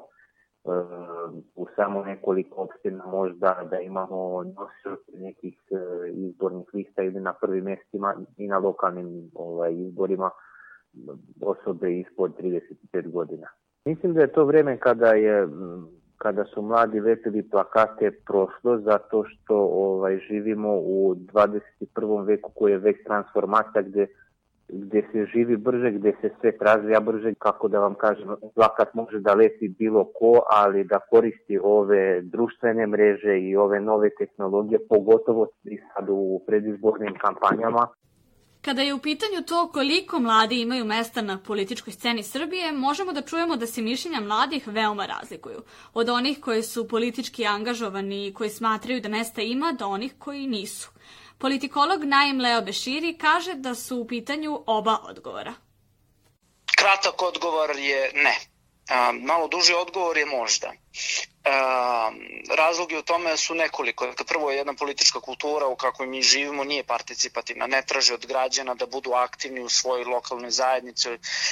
um, 0.64 1.42
u 1.54 1.66
samo 1.76 2.04
nekoliko 2.04 2.62
opština 2.62 3.06
možda 3.06 3.66
da 3.70 3.80
imamo 3.80 4.44
nosioce 4.44 5.12
nekih 5.12 5.58
uh, 5.70 5.80
izbornih 6.14 6.66
lista 6.74 7.02
ili 7.02 7.20
na 7.20 7.32
prvim 7.32 7.64
mestima 7.64 8.14
i 8.36 8.48
na 8.48 8.58
lokalnim 8.58 9.30
ovaj, 9.34 9.72
izborima 9.74 10.30
osobe 11.42 11.98
ispod 11.98 12.36
35 12.40 13.12
godina. 13.12 13.46
Mislim 13.84 14.14
da 14.14 14.20
je 14.20 14.32
to 14.32 14.44
vreme 14.44 14.78
kada 14.78 15.06
je 15.06 15.48
kada 16.22 16.44
su 16.44 16.62
mladi 16.62 17.00
lepili 17.00 17.42
plakate 17.50 18.10
prošlo 18.26 18.78
zato 18.78 19.24
što 19.24 19.56
ovaj 19.72 20.18
živimo 20.28 20.68
u 20.74 21.14
21. 21.14 22.26
veku 22.26 22.50
koji 22.54 22.72
je 22.72 22.78
vek 22.78 23.04
transformacija 23.04 23.82
gde 23.82 24.06
gde 24.72 25.02
se 25.12 25.26
živi 25.34 25.56
brže, 25.56 25.90
gde 25.90 26.12
se 26.20 26.30
sve 26.40 26.52
razvija 26.60 27.00
brže, 27.00 27.34
kako 27.38 27.68
da 27.68 27.78
vam 27.78 27.94
kažem, 27.94 28.28
plakat 28.54 28.94
može 28.94 29.20
da 29.20 29.34
lepi 29.34 29.68
bilo 29.68 30.04
ko, 30.04 30.42
ali 30.50 30.84
da 30.84 30.98
koristi 31.10 31.58
ove 31.62 32.20
društvene 32.22 32.86
mreže 32.86 33.38
i 33.40 33.56
ove 33.56 33.80
nove 33.80 34.10
tehnologije, 34.18 34.78
pogotovo 34.88 35.46
i 35.64 35.78
sad 35.78 36.06
u 36.08 36.40
predizbornim 36.46 37.14
kampanjama, 37.18 37.86
Kada 38.62 38.82
je 38.82 38.94
u 38.94 38.98
pitanju 38.98 39.42
to 39.46 39.70
koliko 39.72 40.18
mladi 40.18 40.60
imaju 40.60 40.84
mesta 40.84 41.22
na 41.22 41.42
političkoj 41.42 41.92
sceni 41.92 42.22
Srbije, 42.22 42.72
možemo 42.72 43.12
da 43.12 43.22
čujemo 43.22 43.56
da 43.56 43.66
se 43.66 43.82
mišljenja 43.82 44.20
mladih 44.20 44.68
veoma 44.68 45.06
razlikuju. 45.06 45.62
Od 45.94 46.08
onih 46.08 46.40
koji 46.40 46.62
su 46.62 46.88
politički 46.88 47.46
angažovani 47.46 48.26
i 48.26 48.34
koji 48.34 48.50
smatraju 48.50 49.00
da 49.00 49.08
mesta 49.08 49.42
ima, 49.42 49.72
do 49.72 49.86
onih 49.86 50.12
koji 50.18 50.46
nisu. 50.46 50.90
Politikolog 51.38 52.04
Naim 52.04 52.40
Leo 52.40 52.60
Beširi 52.60 53.18
kaže 53.18 53.54
da 53.54 53.74
su 53.74 53.96
u 53.96 54.06
pitanju 54.06 54.62
oba 54.66 54.98
odgovora. 55.02 55.54
Kratak 56.76 57.22
odgovor 57.22 57.70
je 57.78 58.12
ne. 58.14 58.36
A, 58.90 59.12
malo 59.12 59.48
duži 59.48 59.74
odgovor 59.74 60.18
je 60.18 60.26
možda. 60.26 60.72
E, 61.44 61.50
razlogi 62.56 62.96
u 62.96 63.02
tome 63.02 63.36
su 63.36 63.54
nekoliko. 63.54 64.12
Prvo 64.26 64.50
je 64.50 64.56
jedna 64.56 64.74
politička 64.74 65.20
kultura 65.20 65.66
u 65.66 65.76
kakvoj 65.76 66.08
mi 66.08 66.22
živimo 66.22 66.64
nije 66.64 66.84
participativna, 66.84 67.66
ne 67.66 67.82
traži 67.82 68.14
od 68.14 68.26
građana 68.26 68.74
da 68.74 68.86
budu 68.86 69.12
aktivni 69.12 69.60
u 69.60 69.68
svojoj 69.68 70.04
lokalnoj 70.04 70.50
zajednici, 70.50 71.08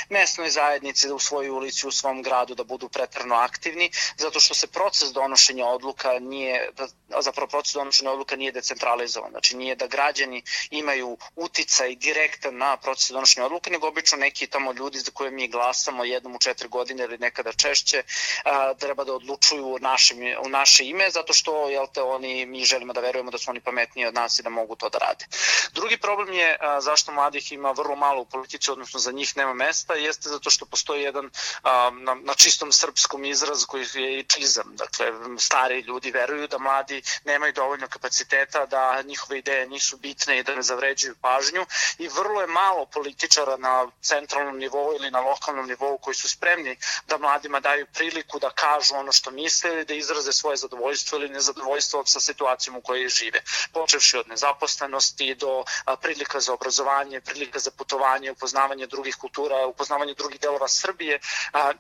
mesnoj 0.09 0.50
zajednici, 0.50 1.09
da 1.09 1.14
u 1.14 1.18
svojoj 1.18 1.50
ulici, 1.50 1.87
u 1.87 1.90
svom 1.90 2.23
gradu 2.23 2.54
da 2.54 2.64
budu 2.64 2.88
pretrano 2.88 3.35
aktivni, 3.35 3.90
zato 4.16 4.40
što 4.40 4.54
se 4.54 4.66
proces 4.66 5.12
donošenja 5.12 5.66
odluka 5.66 6.18
nije, 6.18 6.70
da, 6.76 6.87
zapravo 7.23 7.49
proces 7.49 7.75
donošenja 7.75 8.11
odluka 8.11 8.37
nije 8.37 8.52
decentralizovan, 8.52 9.30
znači 9.30 9.56
nije 9.56 9.76
da 9.76 9.87
građani 9.87 10.42
imaju 10.70 11.18
uticaj 11.37 11.97
direktan 11.97 12.56
na 12.56 12.76
proces 12.76 13.11
donošenja 13.11 13.47
odluka, 13.47 13.70
nego 13.70 13.88
obično 13.88 14.18
neki 14.18 14.47
tamo 14.47 14.73
ljudi 14.73 14.99
za 14.99 15.11
koje 15.11 15.30
mi 15.30 15.49
glasamo 15.49 16.04
jednom 16.04 16.35
u 16.35 16.38
četiri 16.38 16.68
godine 16.68 17.04
ili 17.04 17.18
nekada 17.18 17.52
češće, 17.52 18.02
a, 18.44 18.75
treba 18.75 19.04
da 19.04 19.14
odlučuju 19.14 19.79
našem, 19.80 20.18
u 20.44 20.49
naše 20.49 20.84
ime, 20.84 21.10
zato 21.10 21.32
što 21.32 21.68
jel 21.68 21.87
te, 21.94 22.02
oni, 22.02 22.46
mi 22.46 22.64
želimo 22.64 22.92
da 22.92 23.00
verujemo 23.00 23.30
da 23.30 23.38
su 23.38 23.50
oni 23.50 23.60
pametniji 23.60 24.06
od 24.06 24.14
nas 24.14 24.38
i 24.38 24.42
da 24.42 24.50
mogu 24.50 24.76
to 24.76 24.88
da 24.88 24.99
rade. 24.99 25.26
Drugi 25.72 25.96
problem 25.96 26.32
je 26.32 26.56
a, 26.60 26.80
zašto 26.80 27.12
mladih 27.12 27.52
ima 27.52 27.70
vrlo 27.70 27.96
malo 27.96 28.22
u 28.22 28.25
politici, 28.25 28.70
odnosno 28.70 29.00
za 29.00 29.12
njih 29.12 29.37
nema 29.37 29.54
mesta, 29.54 29.94
jeste 29.94 30.28
zato 30.28 30.50
što 30.50 30.66
postoji 30.66 31.02
jedan 31.02 31.30
a, 31.62 31.90
na, 31.92 32.14
na 32.14 32.34
čistom 32.34 32.72
srpskom 32.72 33.25
izraz 33.25 33.64
koji 33.64 33.87
je 33.94 34.18
i 34.18 34.25
čizam. 34.25 34.76
Dakle, 34.76 35.06
stari 35.38 35.80
ljudi 35.80 36.10
veruju 36.10 36.49
da 36.49 36.58
mladi 36.58 37.02
nemaju 37.25 37.52
dovoljno 37.52 37.88
kapaciteta, 37.88 38.66
da 38.66 39.02
njihove 39.02 39.38
ideje 39.38 39.66
nisu 39.66 39.96
bitne 39.96 40.38
i 40.38 40.42
da 40.42 40.54
ne 40.54 40.62
zavređuju 40.62 41.14
pažnju 41.20 41.66
i 41.99 42.08
vrlo 42.08 42.40
je 42.40 42.46
malo 42.46 42.87
političara 42.87 43.56
na 43.56 43.88
centralnom 44.02 44.58
nivou 44.58 44.94
ili 44.94 45.10
na 45.10 45.20
lokalnom 45.20 45.66
nivou 45.66 45.99
koji 45.99 46.14
su 46.14 46.28
spremni 46.28 46.76
da 47.06 47.18
mladima 47.18 47.60
daju 47.60 47.87
priliku 47.87 48.38
da 48.38 48.50
kažu 48.50 48.94
ono 48.94 49.12
što 49.12 49.30
misle 49.30 49.69
ili 49.72 49.84
da 49.84 49.94
izraze 49.94 50.32
svoje 50.32 50.56
zadovoljstvo 50.56 51.18
ili 51.18 51.28
nezadovoljstvo 51.28 52.02
sa 52.06 52.20
situacijom 52.20 52.76
u 52.76 52.80
kojoj 52.80 53.08
žive. 53.08 53.40
Počevši 53.72 54.16
od 54.16 54.28
nezaposlenosti 54.28 55.34
do 55.34 55.64
prilika 56.00 56.40
za 56.40 56.52
obrazovanje, 56.52 57.20
prilika 57.20 57.58
za 57.58 57.70
putovanje, 57.70 58.30
upoznavanje 58.30 58.86
drugih 58.86 59.16
kultura, 59.16 59.66
upoznavanje 59.66 60.14
drugih 60.14 60.40
delova 60.40 60.68
Srbije 60.68 61.20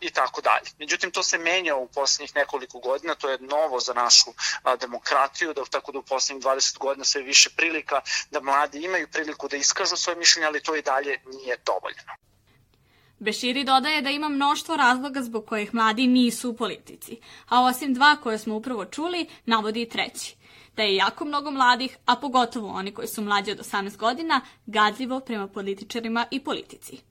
i 0.00 0.10
tako 0.10 0.40
dalje. 0.40 0.70
Međutim, 0.78 1.10
to 1.10 1.22
se 1.22 1.38
menja 1.38 1.76
u 1.76 1.88
poslednjih 1.88 2.36
nekoliko 2.36 2.78
godina, 2.78 3.14
to 3.14 3.30
je 3.30 3.38
novo 3.40 3.80
za 3.80 3.94
našu 3.94 4.30
demokratiju, 4.80 5.54
da 5.54 5.64
tako 5.64 5.92
da 5.92 5.98
u 5.98 6.02
poslednjih 6.02 6.44
20 6.44 6.78
godina 6.78 7.04
sve 7.04 7.22
više 7.22 7.50
prilika 7.56 8.00
da 8.30 8.40
mladi 8.40 8.84
imaju 8.84 9.08
priliku 9.08 9.48
da 9.48 9.56
iskažu 9.56 9.96
svoje 9.96 10.16
mišljenje, 10.16 10.46
ali 10.46 10.62
to 10.62 10.76
i 10.76 10.82
dalje 10.82 11.20
nije 11.26 11.56
dovoljno. 11.66 12.30
Beširi 13.20 13.64
dodaje 13.64 14.02
da 14.02 14.10
ima 14.10 14.28
mnoštvo 14.28 14.76
razloga 14.76 15.22
zbog 15.22 15.46
kojih 15.46 15.74
mladi 15.74 16.06
nisu 16.06 16.50
u 16.50 16.56
politici, 16.56 17.16
a 17.48 17.62
osim 17.62 17.94
dva 17.94 18.16
koje 18.16 18.38
smo 18.38 18.56
upravo 18.56 18.84
čuli, 18.84 19.26
navodi 19.46 19.82
i 19.82 19.88
treći 19.88 20.36
da 20.76 20.82
je 20.82 20.96
jako 20.96 21.24
mnogo 21.24 21.50
mladih, 21.50 21.96
a 22.04 22.16
pogotovo 22.16 22.68
oni 22.68 22.92
koji 22.92 23.08
su 23.08 23.22
mlađi 23.22 23.50
od 23.50 23.58
18 23.58 23.96
godina, 23.96 24.40
gadljivo 24.66 25.20
prema 25.20 25.48
političarima 25.48 26.26
i 26.30 26.40
politici. 26.40 27.09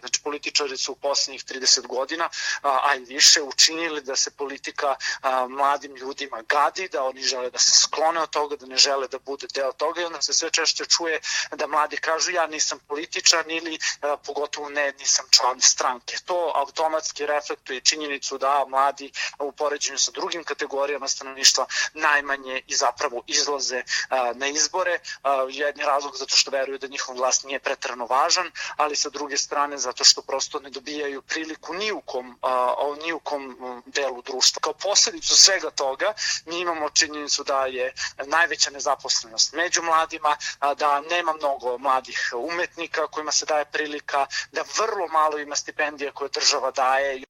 Znači, 0.00 0.22
političari 0.22 0.76
su 0.76 0.92
u 0.92 0.96
poslednjih 0.96 1.44
30 1.44 1.86
godina, 1.86 2.28
a 2.62 2.94
i 2.94 3.04
više, 3.04 3.42
učinili 3.42 4.02
da 4.02 4.16
se 4.16 4.30
politika 4.30 4.94
a, 5.22 5.46
mladim 5.48 5.96
ljudima 5.96 6.42
gadi, 6.42 6.88
da 6.88 7.04
oni 7.04 7.22
žele 7.22 7.50
da 7.50 7.58
se 7.58 7.78
sklone 7.78 8.20
od 8.20 8.30
toga, 8.30 8.56
da 8.56 8.66
ne 8.66 8.76
žele 8.76 9.08
da 9.08 9.18
bude 9.18 9.46
deo 9.54 9.72
toga 9.72 10.00
i 10.00 10.04
onda 10.04 10.22
se 10.22 10.32
sve 10.32 10.50
češće 10.50 10.84
čuje 10.84 11.20
da 11.52 11.66
mladi 11.66 11.96
kažu 11.96 12.30
ja 12.30 12.46
nisam 12.46 12.78
političan 12.88 13.50
ili 13.50 13.78
a, 14.00 14.16
pogotovo 14.16 14.68
ne, 14.68 14.92
nisam 14.98 15.26
član 15.30 15.60
stranke. 15.60 16.16
To 16.24 16.52
automatski 16.54 17.26
reflektuje 17.26 17.80
činjenicu 17.80 18.38
da 18.38 18.64
mladi 18.68 19.12
u 19.38 19.52
poređenju 19.52 19.98
sa 19.98 20.10
drugim 20.10 20.44
kategorijama 20.44 21.08
stanovništva 21.08 21.66
najmanje 21.94 22.62
i 22.66 22.74
zapravo 22.74 23.22
izlaze 23.26 23.82
a, 24.08 24.32
na 24.34 24.46
izbore. 24.46 24.98
A, 25.22 25.46
jedni 25.50 25.82
razlog 25.82 26.16
zato 26.16 26.36
što 26.36 26.50
veruju 26.50 26.78
da 26.78 26.86
njihov 26.86 27.14
glas 27.14 27.42
nije 27.42 27.60
pretrano 27.60 28.06
važan, 28.06 28.50
ali 28.76 28.96
sa 28.96 29.10
druge 29.10 29.36
strane 29.36 29.78
zato 29.78 29.93
zato 29.94 30.04
što 30.04 30.22
prosto 30.22 30.60
ne 30.60 30.70
dobijaju 30.70 31.22
priliku 31.22 31.74
ni 31.74 31.92
u 31.92 32.00
kom, 32.00 32.38
a, 32.42 32.74
ni 33.04 33.12
u 33.12 33.18
kom 33.18 33.56
delu 33.86 34.22
društva. 34.22 34.60
Kao 34.60 34.72
posledicu 34.72 35.36
svega 35.36 35.70
toga 35.70 36.12
mi 36.46 36.60
imamo 36.60 36.90
činjenicu 36.90 37.44
da 37.44 37.66
je 37.66 37.92
najveća 38.26 38.70
nezaposlenost 38.70 39.52
među 39.52 39.82
mladima, 39.82 40.36
a, 40.58 40.74
da 40.74 41.00
nema 41.00 41.32
mnogo 41.32 41.78
mladih 41.78 42.32
umetnika 42.36 43.06
kojima 43.06 43.32
se 43.32 43.46
daje 43.46 43.64
prilika, 43.64 44.26
da 44.52 44.64
vrlo 44.78 45.06
malo 45.08 45.38
ima 45.38 45.56
stipendija 45.56 46.12
koje 46.12 46.30
država 46.30 46.70
daje 46.70 47.22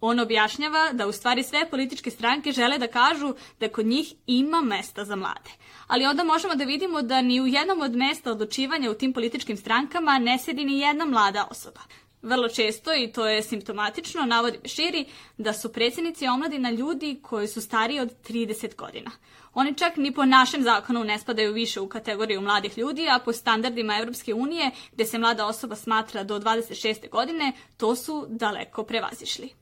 On 0.00 0.20
objašnjava 0.20 0.92
da 0.92 1.06
u 1.06 1.12
stvari 1.12 1.42
sve 1.42 1.70
političke 1.70 2.10
stranke 2.10 2.52
žele 2.52 2.78
da 2.78 2.88
kažu 2.88 3.34
da 3.60 3.68
kod 3.68 3.86
njih 3.86 4.14
ima 4.26 4.60
mesta 4.60 5.04
za 5.04 5.16
mlade. 5.16 5.50
Ali 5.86 6.06
onda 6.06 6.24
možemo 6.24 6.54
da 6.54 6.64
vidimo 6.64 7.02
da 7.02 7.22
ni 7.22 7.40
u 7.40 7.46
jednom 7.46 7.80
od 7.80 7.96
mesta 7.96 8.30
odlučivanja 8.30 8.90
u 8.90 8.94
tim 8.94 9.12
političkim 9.12 9.56
strankama 9.56 10.18
ne 10.18 10.38
sedi 10.38 10.64
ni 10.64 10.78
jedna 10.78 11.04
mlada 11.04 11.46
osoba. 11.50 11.80
Vrlo 12.22 12.48
često, 12.48 12.94
i 12.94 13.12
to 13.12 13.26
je 13.26 13.42
simptomatično, 13.42 14.24
navodi 14.26 14.58
Beširi, 14.62 15.04
da 15.38 15.52
su 15.52 15.72
predsjednici 15.72 16.28
omladina 16.28 16.70
ljudi 16.70 17.20
koji 17.22 17.48
su 17.48 17.60
stariji 17.60 18.00
od 18.00 18.12
30 18.28 18.76
godina. 18.76 19.10
Oni 19.54 19.74
čak 19.74 19.96
ni 19.96 20.14
po 20.14 20.24
našem 20.24 20.62
zakonu 20.62 21.04
ne 21.04 21.18
spadaju 21.18 21.52
više 21.52 21.80
u 21.80 21.88
kategoriju 21.88 22.40
mladih 22.40 22.78
ljudi, 22.78 23.08
a 23.10 23.18
po 23.18 23.32
standardima 23.32 23.98
Evropske 23.98 24.34
unije, 24.34 24.70
gde 24.92 25.04
se 25.04 25.18
mlada 25.18 25.46
osoba 25.46 25.76
smatra 25.76 26.24
do 26.24 26.38
26. 26.38 27.10
godine, 27.10 27.52
to 27.76 27.96
su 27.96 28.26
daleko 28.28 28.84
prevazišli 28.84 29.61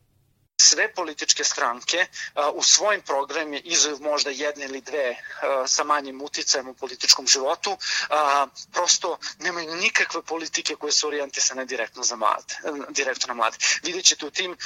sve 0.60 0.92
političke 0.94 1.44
stranke 1.44 2.06
u 2.54 2.62
svojim 2.62 3.02
programima, 3.02 3.60
izuzev 3.64 4.00
možda 4.00 4.30
jedne 4.30 4.64
ili 4.64 4.80
dve 4.80 5.16
sa 5.66 5.84
manjim 5.84 6.22
uticajem 6.22 6.68
u 6.68 6.74
političkom 6.74 7.26
životu, 7.26 7.76
prosto 8.72 9.18
nemaju 9.38 9.74
nikakve 9.76 10.22
politike 10.22 10.76
koje 10.76 10.92
su 10.92 11.08
orijentisane 11.08 11.64
direktno 11.64 12.02
za 12.02 12.16
mlade, 12.16 12.54
direktno 12.88 13.26
na 13.28 13.34
mlade. 13.34 13.56
Vidjet 13.82 14.04
ćete 14.04 14.26
u 14.26 14.30
tim 14.30 14.56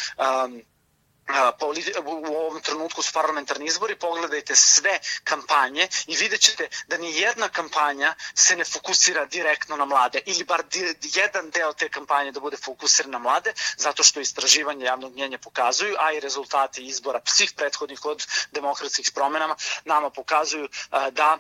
u 2.05 2.37
ovom 2.37 2.61
trenutku 2.61 3.03
su 3.03 3.13
parlamentarni 3.13 3.67
izbori, 3.67 3.97
pogledajte 3.97 4.57
sve 4.57 4.99
kampanje 5.25 5.89
i 6.07 6.17
vidjet 6.17 6.41
ćete 6.41 6.69
da 6.87 6.99
ni 6.99 7.17
jedna 7.17 7.49
kampanja 7.49 8.15
se 8.35 8.57
ne 8.57 8.65
fokusira 8.65 9.25
direktno 9.27 9.77
na 9.77 9.85
mlade 9.85 10.21
ili 10.27 10.45
bar 10.45 10.63
jedan 11.03 11.51
deo 11.51 11.73
te 11.73 11.89
kampanje 11.89 12.33
da 12.33 12.41
bude 12.41 12.57
fokusiran 12.57 13.11
na 13.11 13.19
mlade, 13.19 13.53
zato 13.77 14.03
što 14.03 14.21
istraživanje 14.21 14.85
javnog 14.85 15.13
mnjenja 15.13 15.39
pokazuju, 15.39 15.97
a 15.99 16.13
i 16.13 16.21
rezultati 16.21 16.87
izbora 16.87 17.21
svih 17.25 17.53
prethodnih 17.57 18.05
od 18.05 18.27
demokratskih 18.53 19.11
promenama 19.15 19.57
nama 19.85 20.11
pokazuju 20.11 20.69
da 21.11 21.39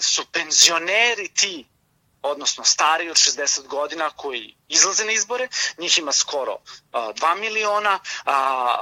su 0.00 0.26
penzioneri 0.32 1.28
ti 1.28 1.66
odnosno 2.22 2.64
stari 2.64 3.10
od 3.10 3.16
60 3.16 3.66
godina 3.66 4.10
koji 4.10 4.54
izlaze 4.68 5.04
na 5.04 5.12
izbore, 5.12 5.48
njih 5.78 5.98
ima 5.98 6.12
skoro 6.12 6.58
a, 6.92 7.12
2 7.12 7.40
miliona, 7.40 7.98
a, 8.24 8.76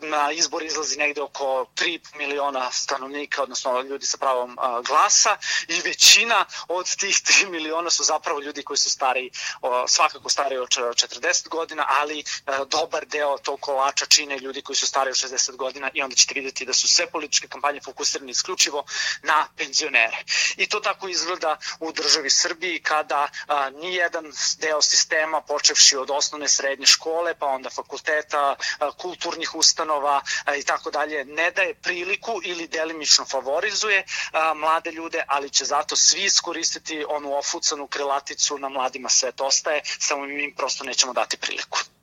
na 0.00 0.32
izbor 0.32 0.62
izlazi 0.62 0.98
negde 0.98 1.22
oko 1.22 1.66
3 1.76 2.00
miliona 2.16 2.70
stanovnika, 2.72 3.42
odnosno 3.42 3.80
ljudi 3.80 4.06
sa 4.06 4.16
pravom 4.16 4.56
glasa 4.86 5.36
i 5.68 5.80
većina 5.80 6.44
od 6.68 6.96
tih 6.96 7.14
3 7.14 7.50
miliona 7.50 7.90
su 7.90 8.04
zapravo 8.04 8.40
ljudi 8.40 8.62
koji 8.62 8.76
su 8.76 8.90
stari, 8.90 9.30
o, 9.62 9.88
svakako 9.88 10.28
stari 10.28 10.56
od 10.56 10.68
40 10.68 11.48
godina, 11.48 11.86
ali 11.88 12.24
dobar 12.68 13.06
deo 13.06 13.38
tog 13.38 13.60
kolača 13.60 14.06
čine 14.06 14.38
ljudi 14.38 14.62
koji 14.62 14.76
su 14.76 14.86
stari 14.86 15.10
od 15.10 15.16
60 15.16 15.56
godina 15.56 15.90
i 15.94 16.02
onda 16.02 16.16
ćete 16.16 16.34
videti 16.34 16.64
da 16.64 16.72
su 16.72 16.88
sve 16.88 17.06
političke 17.06 17.48
kampanje 17.48 17.80
fokusirane 17.80 18.30
isključivo 18.30 18.84
na 19.22 19.46
penzionere. 19.56 20.16
I 20.56 20.66
to 20.66 20.80
tako 20.80 21.08
izgleda 21.08 21.56
u 21.80 21.92
državi 21.92 22.30
Srbiji 22.34 22.80
kada 22.82 23.28
a, 23.48 23.70
nijedan 23.70 24.32
deo 24.58 24.82
sistema, 24.82 25.40
počevši 25.40 25.96
od 25.96 26.10
osnovne 26.10 26.48
srednje 26.48 26.86
škole, 26.86 27.34
pa 27.34 27.46
onda 27.46 27.70
fakulteta, 27.70 28.56
a, 28.78 28.90
kulturnih 28.92 29.54
ustanova 29.54 30.20
i 30.58 30.62
tako 30.62 30.90
dalje, 30.90 31.24
ne 31.24 31.50
daje 31.50 31.74
priliku 31.74 32.40
ili 32.44 32.68
delimično 32.68 33.24
favorizuje 33.24 34.04
a, 34.32 34.54
mlade 34.54 34.90
ljude, 34.90 35.24
ali 35.28 35.50
će 35.50 35.64
zato 35.64 35.96
svi 35.96 36.24
iskoristiti 36.24 37.04
onu 37.08 37.36
ofucanu 37.38 37.86
krilaticu 37.86 38.58
na 38.58 38.68
mladima 38.68 39.08
svet 39.08 39.40
ostaje, 39.40 39.82
samo 39.98 40.26
im 40.26 40.54
prosto 40.56 40.84
nećemo 40.84 41.12
dati 41.12 41.36
priliku. 41.36 41.93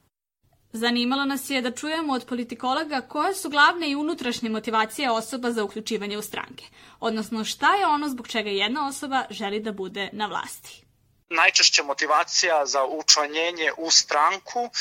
Zanimalo 0.73 1.25
nas 1.25 1.49
je 1.49 1.61
da 1.61 1.71
čujemo 1.71 2.13
od 2.13 2.25
politikologa 2.25 3.01
koje 3.01 3.33
su 3.35 3.49
glavne 3.49 3.91
i 3.91 3.95
unutrašnje 3.95 4.49
motivacije 4.49 5.11
osoba 5.11 5.51
za 5.51 5.63
uključivanje 5.63 6.17
u 6.17 6.21
stranke, 6.21 6.65
odnosno 6.99 7.43
šta 7.43 7.75
je 7.75 7.87
ono 7.87 8.09
zbog 8.09 8.27
čega 8.27 8.49
jedna 8.49 8.87
osoba 8.87 9.23
želi 9.29 9.59
da 9.59 9.71
bude 9.71 10.09
na 10.13 10.25
vlasti 10.25 10.90
najčešća 11.31 11.83
motivacija 11.83 12.65
za 12.65 12.85
učlanjenje 12.85 13.71
u 13.77 13.91
stranku 13.91 14.61
uh, 14.63 14.71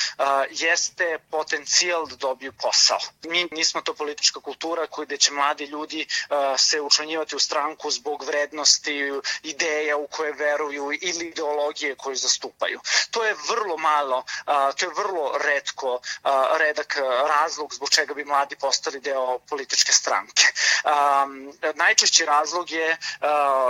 jeste 0.51 1.19
potencijal 1.31 2.07
da 2.07 2.17
dobiju 2.17 2.53
posao. 2.53 2.99
Mi 3.23 3.49
nismo 3.51 3.81
to 3.81 3.95
politička 3.95 4.41
kultura 4.41 4.87
koji 4.87 5.07
gde 5.07 5.17
će 5.17 5.33
mladi 5.33 5.65
ljudi 5.65 6.07
uh, 6.07 6.37
se 6.59 6.81
učlanjivati 6.81 7.37
u 7.37 7.39
stranku 7.39 7.91
zbog 7.91 8.25
vrednosti, 8.25 9.21
ideja 9.43 9.97
u 9.97 10.07
koje 10.07 10.33
veruju 10.33 10.93
ili 11.03 11.27
ideologije 11.27 11.95
koju 11.95 12.17
zastupaju. 12.17 12.81
To 13.11 13.25
je 13.25 13.35
vrlo 13.49 13.77
malo, 13.77 14.19
uh, 14.19 14.75
to 14.77 14.87
je 14.87 14.93
vrlo 14.97 15.39
redko 15.39 15.95
uh, 15.95 16.31
redak 16.59 16.97
razlog 17.29 17.75
zbog 17.75 17.91
čega 17.91 18.15
bi 18.15 18.25
mladi 18.25 18.57
postali 18.57 19.01
deo 19.01 19.39
političke 19.39 19.93
stranke. 19.93 20.43
Um, 20.85 21.53
najčešći 21.75 22.25
razlog 22.25 22.71
je, 22.71 22.91
uh, 23.21 23.29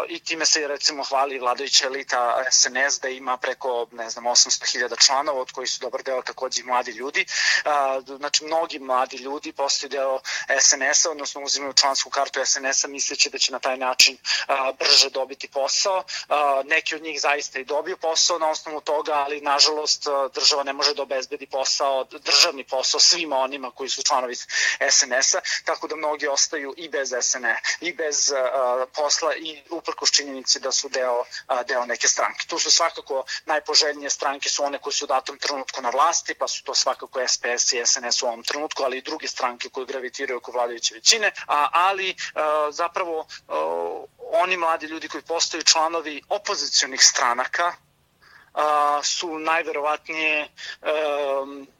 i 0.09 0.21
time 0.21 0.47
se 0.47 0.69
recimo 0.69 1.05
hvali 1.05 1.39
vladajuća 1.39 1.87
elita 1.87 2.45
SNS, 2.51 2.70
SNS 2.71 3.01
da 3.01 3.09
ima 3.09 3.37
preko, 3.37 3.87
ne 3.93 4.11
znam, 4.11 4.25
800.000 4.25 5.07
članova, 5.07 5.41
od 5.41 5.53
kojih 5.53 5.71
su 5.71 5.81
dobar 5.81 6.03
deo 6.03 6.23
takođe 6.23 6.61
i 6.61 6.65
mladi 6.65 6.91
ljudi. 6.91 7.27
Znači, 8.19 8.45
mnogi 8.45 8.79
mladi 8.79 9.17
ljudi 9.17 9.53
postaju 9.53 9.91
deo 9.91 10.21
SNS-a, 10.61 11.11
odnosno 11.11 11.43
uzimaju 11.43 11.73
člansku 11.73 12.11
kartu 12.11 12.41
SNS-a 12.45 12.89
misleći 12.89 13.31
da 13.31 13.39
će 13.39 13.53
na 13.53 13.59
taj 13.59 13.77
način 13.77 14.19
brže 14.79 15.11
dobiti 15.11 15.49
posao. 15.49 16.05
Neki 16.65 16.95
od 16.95 17.03
njih 17.03 17.21
zaista 17.21 17.59
i 17.59 17.65
dobiju 17.65 17.97
posao 17.97 18.39
na 18.39 18.51
osnovu 18.51 18.81
toga, 18.81 19.13
ali 19.13 19.41
nažalost 19.41 20.07
država 20.35 20.63
ne 20.63 20.73
može 20.73 20.95
da 20.95 21.03
obezbedi 21.03 21.47
posao, 21.47 22.05
državni 22.05 22.65
posao 22.65 23.01
svima 23.01 23.37
onima 23.37 23.71
koji 23.71 23.91
su 23.91 24.03
članovi 24.03 24.37
SNS-a, 24.91 25.41
tako 25.65 25.89
da 25.89 25.97
mnogi 25.97 26.27
ostaju 26.27 26.75
i 26.77 26.89
bez 26.89 27.13
SNE, 27.23 27.61
i 27.81 27.93
bez 27.93 28.33
posla 28.97 29.35
i 29.35 29.63
uprkos 29.71 30.11
činjenici 30.11 30.61
da 30.61 30.73
su 30.73 30.89
deo, 30.89 31.25
deo 31.67 31.87
neke 31.87 32.09
stranke. 32.09 32.47
Tu 32.47 32.59
su 32.61 32.71
svakako 32.71 33.25
najpoželjnije 33.47 34.11
stranke 34.11 34.49
su 34.49 34.65
one 34.65 34.79
koje 34.79 34.93
su 34.93 35.05
u 35.05 35.09
datom 35.09 35.39
trenutku 35.39 35.83
na 35.83 35.91
vlasti, 35.91 36.35
pa 36.35 36.49
su 36.49 36.65
to 36.65 36.75
svakako 36.75 37.29
SPS 37.29 37.73
i 37.73 37.83
SNS 37.87 38.23
u 38.23 38.27
ovom 38.27 38.43
trenutku, 38.43 38.83
ali 38.83 38.99
i 38.99 39.03
druge 39.03 39.29
stranke 39.29 39.69
koje 39.69 39.87
gravitiraju 39.87 40.37
oko 40.37 40.53
vladajuće 40.53 40.95
većine, 40.95 41.33
a, 41.47 41.69
ali 41.73 42.15
a, 42.35 42.69
zapravo 42.73 43.27
a, 43.49 44.05
oni 44.33 44.57
mladi 44.57 44.87
ljudi 44.87 45.09
koji 45.09 45.23
postaju 45.23 45.63
članovi 45.63 46.23
opozicionih 46.29 47.01
stranaka 47.03 47.73
a, 48.55 49.01
su 49.05 49.39
najverovatnije 49.39 50.49
a, 50.83 50.91
E, 50.91 51.80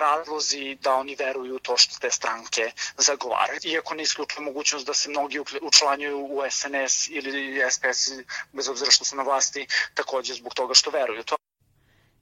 razlozi 0.00 0.78
da 0.80 0.94
oni 0.94 1.14
veruju 1.14 1.58
to 1.58 1.76
što 1.76 1.98
te 2.00 2.10
stranke 2.10 2.70
zagovaraju. 2.96 3.60
Iako 3.64 3.94
ne 3.94 4.02
isključuje 4.02 4.44
mogućnost 4.44 4.86
da 4.86 4.94
se 4.94 5.10
mnogi 5.10 5.40
učlanjuju 5.62 6.18
u 6.18 6.42
SNS 6.50 7.08
ili 7.08 7.62
SPS, 7.70 8.10
bez 8.52 8.68
obzira 8.68 8.90
što 8.90 9.04
su 9.04 9.16
na 9.16 9.22
vlasti, 9.22 9.66
takođe 9.94 10.34
zbog 10.34 10.54
toga 10.54 10.74
što 10.74 10.90
veruju 10.90 11.22
to. 11.24 11.36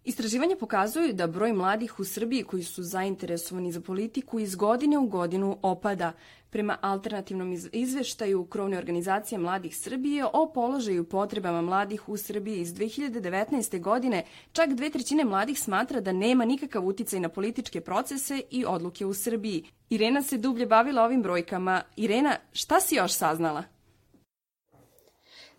Istraživanja 0.05 0.57
pokazuju 0.57 1.13
da 1.13 1.27
broj 1.27 1.53
mladih 1.53 2.01
u 2.01 2.05
Srbiji 2.05 2.43
koji 2.43 2.63
su 2.63 2.83
zainteresovani 2.83 3.73
za 3.73 3.81
politiku 3.81 4.39
iz 4.39 4.55
godine 4.55 4.99
u 4.99 5.07
godinu 5.07 5.59
opada. 5.63 6.13
Prema 6.51 6.77
alternativnom 6.81 7.57
izveštaju 7.73 8.45
Krovne 8.45 8.79
organizacije 8.79 9.39
mladih 9.39 9.77
Srbije 9.77 10.25
o 10.33 10.53
položaju 10.55 11.05
potrebama 11.05 11.63
mladih 11.63 12.09
u 12.09 12.17
Srbiji 12.17 12.61
iz 12.61 12.75
2019. 12.75 13.81
godine, 13.81 14.25
čak 14.53 14.75
dve 14.75 14.91
trećine 14.91 15.25
mladih 15.25 15.61
smatra 15.61 16.01
da 16.01 16.13
nema 16.13 16.45
nikakav 16.45 16.87
uticaj 16.87 17.21
na 17.21 17.29
političke 17.29 17.81
procese 17.81 18.43
i 18.51 18.65
odluke 18.65 19.07
u 19.07 19.15
Srbiji. 19.15 19.65
Irena 19.91 20.23
se 20.23 20.39
dublje 20.39 20.67
bavila 20.67 21.03
ovim 21.03 21.23
brojkama. 21.23 21.83
Irena, 21.97 22.37
šta 22.53 22.81
si 22.81 22.95
još 22.95 23.13
saznala? 23.13 23.74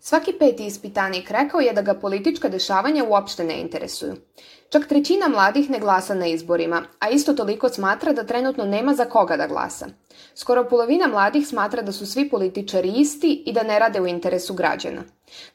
Svaki 0.06 0.32
peti 0.32 0.66
ispitanik 0.66 1.30
rekao 1.30 1.60
je 1.60 1.72
da 1.72 1.82
ga 1.82 1.94
politička 1.94 2.48
dešavanja 2.48 3.04
uopšte 3.04 3.44
ne 3.44 3.60
interesuju. 3.60 4.14
Čak 4.68 4.86
trećina 4.86 5.28
mladih 5.28 5.70
ne 5.70 5.78
glasa 5.78 6.14
na 6.14 6.26
izborima, 6.26 6.82
a 6.98 7.08
isto 7.10 7.32
toliko 7.34 7.68
smatra 7.68 8.12
da 8.12 8.24
trenutno 8.24 8.64
nema 8.64 8.94
za 8.94 9.04
koga 9.04 9.36
da 9.36 9.46
glasa. 9.46 9.86
Skoro 10.34 10.64
polovina 10.64 11.08
mladih 11.08 11.48
smatra 11.48 11.82
da 11.82 11.92
su 11.92 12.06
svi 12.06 12.28
političari 12.30 12.92
isti 12.96 13.42
i 13.46 13.52
da 13.52 13.62
ne 13.62 13.78
rade 13.78 14.00
u 14.00 14.06
interesu 14.06 14.54
građana. 14.54 15.02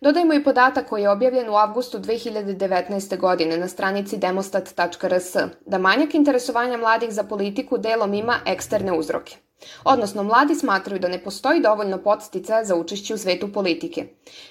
Dodajmo 0.01 0.33
i 0.33 0.43
podatak 0.43 0.89
koji 0.89 1.01
je 1.01 1.09
objavljen 1.09 1.49
u 1.49 1.55
avgustu 1.55 1.99
2019. 1.99 3.17
godine 3.19 3.57
na 3.57 3.67
stranici 3.67 4.17
demostat.rs, 4.17 5.35
da 5.65 5.77
manjak 5.77 6.13
interesovanja 6.13 6.77
mladih 6.77 7.11
za 7.11 7.23
politiku 7.23 7.77
delom 7.77 8.13
ima 8.13 8.39
eksterne 8.45 8.97
uzroke. 8.99 9.37
Odnosno, 9.83 10.23
mladi 10.23 10.55
smatraju 10.55 10.99
da 10.99 11.07
ne 11.07 11.23
postoji 11.23 11.61
dovoljno 11.61 11.97
podstica 11.97 12.63
za 12.63 12.75
učešće 12.75 13.13
u 13.13 13.17
svetu 13.17 13.53
politike. 13.53 14.05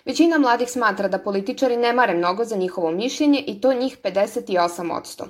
Većina 0.04 0.38
mladih 0.38 0.70
smatra 0.70 1.08
da 1.08 1.18
političari 1.18 1.76
ne 1.76 1.92
mare 1.92 2.14
mnogo 2.14 2.44
za 2.44 2.56
njihovo 2.56 2.90
mišljenje 2.90 3.44
i 3.46 3.60
to 3.60 3.72
njih 3.74 3.98
58%. 4.02 5.24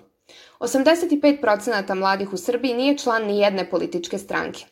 85% 0.60 1.94
mladih 1.94 2.32
u 2.32 2.36
Srbiji 2.36 2.74
nije 2.74 2.98
član 2.98 3.26
ni 3.26 3.38
jedne 3.38 3.70
političke 3.70 4.18
stranke. 4.18 4.64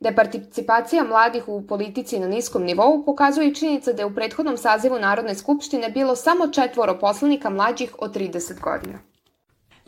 Da 0.00 0.08
je 0.08 0.16
participacija 0.16 1.04
mladih 1.04 1.48
u 1.48 1.66
politici 1.66 2.18
na 2.18 2.28
niskom 2.28 2.62
nivou 2.62 3.04
pokazuje 3.04 3.48
i 3.48 3.54
činjenica 3.54 3.92
da 3.92 4.02
je 4.02 4.06
u 4.06 4.14
prethodnom 4.14 4.56
sazivu 4.56 4.98
Narodne 4.98 5.34
skupštine 5.34 5.88
bilo 5.88 6.16
samo 6.16 6.48
četvoro 6.48 6.98
poslanika 7.00 7.50
mlađih 7.50 7.94
od 7.98 8.16
30 8.16 8.60
godina. 8.60 8.98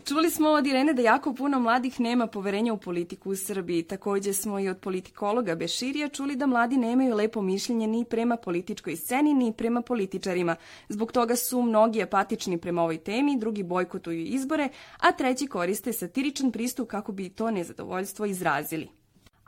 Čuli 0.09 0.31
smo 0.31 0.49
od 0.49 0.67
Irene 0.67 0.93
da 0.93 1.03
jako 1.03 1.35
puno 1.35 1.61
mladih 1.61 2.01
nema 2.01 2.27
poverenja 2.27 2.73
u 2.73 2.77
politiku 2.79 3.31
u 3.31 3.37
Srbiji. 3.37 3.83
Takođe 3.83 4.33
smo 4.33 4.61
i 4.61 4.69
od 4.69 4.79
politikologa 4.79 5.55
Beširija 5.55 6.09
čuli 6.09 6.37
da 6.37 6.47
mladi 6.47 6.77
nemaju 6.77 7.15
lepo 7.15 7.43
mišljenje 7.43 7.87
ni 7.87 8.05
prema 8.05 8.37
političkoj 8.37 8.97
sceni, 8.97 9.35
ni 9.35 9.53
prema 9.53 9.83
političarima. 9.83 10.57
Zbog 10.89 11.13
toga 11.13 11.37
su 11.37 11.63
mnogi 11.63 12.03
apatični 12.03 12.59
prema 12.59 12.83
ovoj 12.83 12.99
temi, 12.99 13.39
drugi 13.39 13.63
bojkotuju 13.63 14.25
izbore, 14.25 14.69
a 14.99 15.13
treći 15.13 15.47
koriste 15.47 15.93
satiričan 15.93 16.53
pristup 16.53 16.89
kako 16.89 17.13
bi 17.13 17.29
to 17.29 17.51
nezadovoljstvo 17.51 18.27
izrazili. 18.27 18.89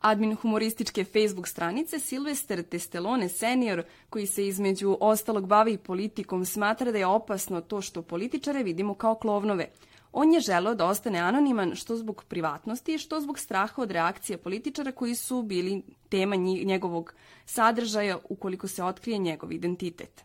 Admin 0.01 0.35
humorističke 0.37 1.05
Facebook 1.05 1.49
stranice 1.49 1.99
Silvester 1.99 2.63
Testelone 2.63 3.29
senior, 3.29 3.83
koji 4.11 4.27
se 4.27 4.47
između 4.47 4.97
ostalog 5.01 5.47
bavi 5.47 5.79
politikom, 5.79 6.45
smatra 6.45 6.93
da 6.93 6.99
je 6.99 7.07
opasno 7.07 7.61
to 7.61 7.81
što 7.81 8.03
političare 8.03 8.63
vidimo 8.63 8.95
kao 8.95 9.15
klovnove. 9.15 9.69
On 10.13 10.33
je 10.33 10.41
želeo 10.41 10.75
da 10.75 10.87
ostane 10.87 11.19
anoniman 11.19 11.75
što 11.75 11.97
zbog 11.97 12.25
privatnosti, 12.29 12.99
što 12.99 13.21
zbog 13.21 13.39
straha 13.39 13.83
od 13.83 13.91
reakcije 13.91 14.39
političara 14.43 14.93
koji 14.93 15.15
su 15.15 15.43
bili 15.43 15.83
tema 16.11 16.37
njegovog 16.37 17.15
sadržaja 17.47 18.19
ukoliko 18.25 18.69
se 18.69 18.85
otkrije 18.85 19.19
njegov 19.19 19.53
identitet. 19.53 20.25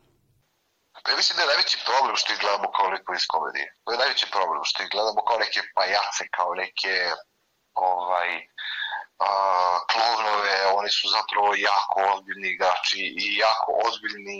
Pa 1.04 1.12
ja 1.12 1.17
mislim 1.17 1.36
da 1.36 1.41
je 1.41 1.48
najveći 1.48 1.78
problem 1.86 2.15
što 2.15 2.34
ih 2.34 2.39
gledamo 2.39 2.72
kao 2.72 2.88
neko 2.89 3.13
iz 3.13 3.26
komedije. 3.28 3.67
To 3.84 3.91
je 3.91 3.98
najveći 3.98 4.26
problem 4.32 4.62
što 4.63 4.84
ih 4.84 4.89
gledamo 4.89 5.22
kao 5.28 5.38
neke 5.38 5.62
pajace, 5.76 6.24
kao 6.38 6.52
neke 6.63 6.93
ovaj, 7.74 8.30
a, 9.19 9.30
klovnove, 9.91 10.56
oni 10.80 10.89
su 10.89 11.06
zapravo 11.17 11.50
jako 11.72 11.98
ozbiljni 12.13 12.48
igrači 12.50 13.02
i 13.24 13.26
jako 13.46 13.72
ozbiljni 13.88 14.39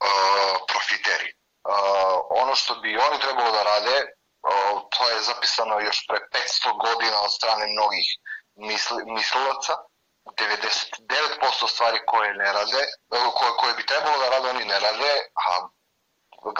a, 0.00 0.08
profiteri. 0.70 1.30
Uh, 1.64 2.20
ono 2.30 2.54
što 2.54 2.74
bi 2.74 2.98
oni 2.98 3.18
trebalo 3.20 3.50
da 3.50 3.62
rade, 3.62 3.96
uh, 4.00 4.80
to 4.90 5.08
je 5.10 5.20
zapisano 5.20 5.80
još 5.80 6.06
pre 6.06 6.18
500 6.32 6.80
godina 6.86 7.20
od 7.20 7.32
strane 7.34 7.66
mnogih 7.66 8.06
misli, 8.54 9.04
mislilaca, 9.04 9.74
99% 10.24 11.68
stvari 11.68 11.98
koje 12.06 12.34
ne 12.34 12.52
rade, 12.52 12.82
koje, 13.08 13.52
koje 13.58 13.74
bi 13.74 13.86
trebalo 13.86 14.18
da 14.18 14.28
rade, 14.28 14.48
oni 14.50 14.64
ne 14.64 14.80
rade, 14.80 15.12
a 15.34 15.68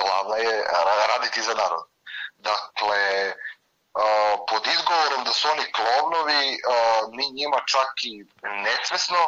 glavna 0.00 0.36
je 0.36 0.64
raditi 1.12 1.42
za 1.42 1.54
narod. 1.54 1.84
Dakle, 2.36 3.28
uh, 3.28 4.38
pod 4.48 4.66
izgovorom 4.66 5.24
da 5.24 5.32
su 5.32 5.48
oni 5.48 5.72
klovnovi, 5.72 6.58
mi 7.12 7.30
njima 7.30 7.60
čak 7.66 7.88
i 8.02 8.24
nesvesno 8.42 9.18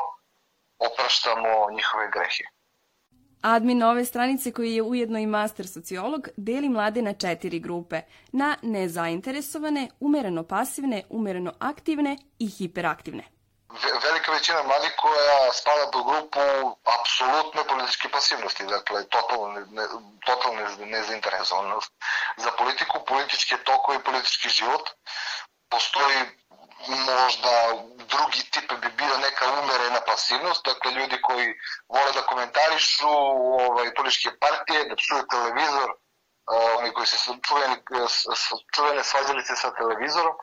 opraštamo 0.79 1.71
njihove 1.71 2.11
grehe. 2.11 2.45
Admin 3.43 3.83
ove 3.83 4.05
stranice 4.05 4.53
koji 4.53 4.75
je 4.75 4.83
ujedno 4.83 5.19
i 5.19 5.27
master 5.27 5.69
sociolog 5.69 6.29
deli 6.37 6.69
mlade 6.69 7.03
na 7.03 7.13
četiri 7.13 7.59
grupe. 7.59 8.01
Na 8.33 8.57
nezainteresovane, 8.63 9.89
umereno 10.01 10.43
pasivne, 10.43 11.03
umereno 11.11 11.53
aktivne 11.59 12.17
i 12.39 12.47
hiperaktivne. 12.49 13.25
Velika 14.03 14.33
većina 14.33 14.63
mladih 14.63 14.93
koja 15.03 15.53
spada 15.53 15.91
po 15.93 16.05
grupu 16.05 16.41
apsolutne 16.99 17.63
političke 17.69 18.09
pasivnosti, 18.09 18.65
dakle 18.67 19.05
totalno, 19.05 19.49
ne, 20.79 20.87
nezainteresovanost 20.87 21.93
za 22.37 22.51
politiku, 22.59 22.99
političke 23.09 23.57
tokove 23.65 23.99
i 23.99 24.05
politički 24.05 24.49
život. 24.49 24.85
Postoji 25.69 26.17
možda 26.89 27.53
drugi 27.97 28.43
tip 28.51 28.73
bi 28.83 28.89
bio 28.89 29.19
neka 29.19 29.45
umerena 29.63 30.01
pasivnost, 30.07 30.65
dakle 30.65 30.93
ljudi 30.93 31.23
koji 31.23 31.47
vole 31.89 32.13
da 32.13 32.23
komentarišu 32.23 33.09
ovaj, 33.69 33.95
političke 33.95 34.31
partije, 34.41 34.89
da 34.89 34.97
psuju 34.97 35.23
televizor, 35.31 35.91
uh, 35.91 36.79
oni 36.79 36.93
koji 36.93 37.07
se 37.07 37.17
čuveni, 37.47 37.77
čuvene 38.75 39.05
svađalice 39.05 39.57
sa 39.57 39.75
televizorom, 39.75 40.37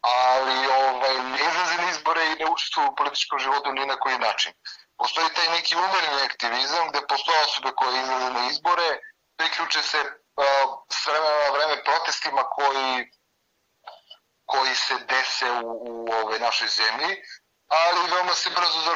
ali 0.00 0.56
ovaj, 0.66 1.14
ne 1.14 1.40
izlaze 1.50 1.76
na 1.76 1.90
izbore 1.90 2.26
i 2.26 2.38
ne 2.40 2.46
učestvuju 2.50 2.88
u 2.88 2.96
političkom 2.96 3.38
životu 3.38 3.72
ni 3.72 3.86
na 3.86 3.96
koji 3.96 4.18
način. 4.18 4.52
Postoji 4.98 5.34
taj 5.34 5.48
neki 5.48 5.76
umereni 5.76 6.22
aktivizam 6.22 6.88
gde 6.88 7.06
postoje 7.08 7.38
osobe 7.44 7.70
koje 7.76 8.02
izlaze 8.02 8.30
na 8.30 8.46
izbore, 8.50 8.88
priključe 9.36 9.82
se 9.82 9.98
uh, 10.00 10.44
s 10.90 11.06
vremena 11.06 11.38
na 11.44 11.50
vreme 11.56 11.84
protestima 11.84 12.42
koji 12.42 13.10
koji 14.52 14.74
se 14.74 14.94
dese 15.12 15.50
u, 15.50 15.70
u 15.90 15.94
ove 16.22 16.38
našoj 16.38 16.68
zemlji, 16.68 17.10
ali 17.68 18.10
veoma 18.10 18.34
se 18.34 18.50
brzo 18.50 18.92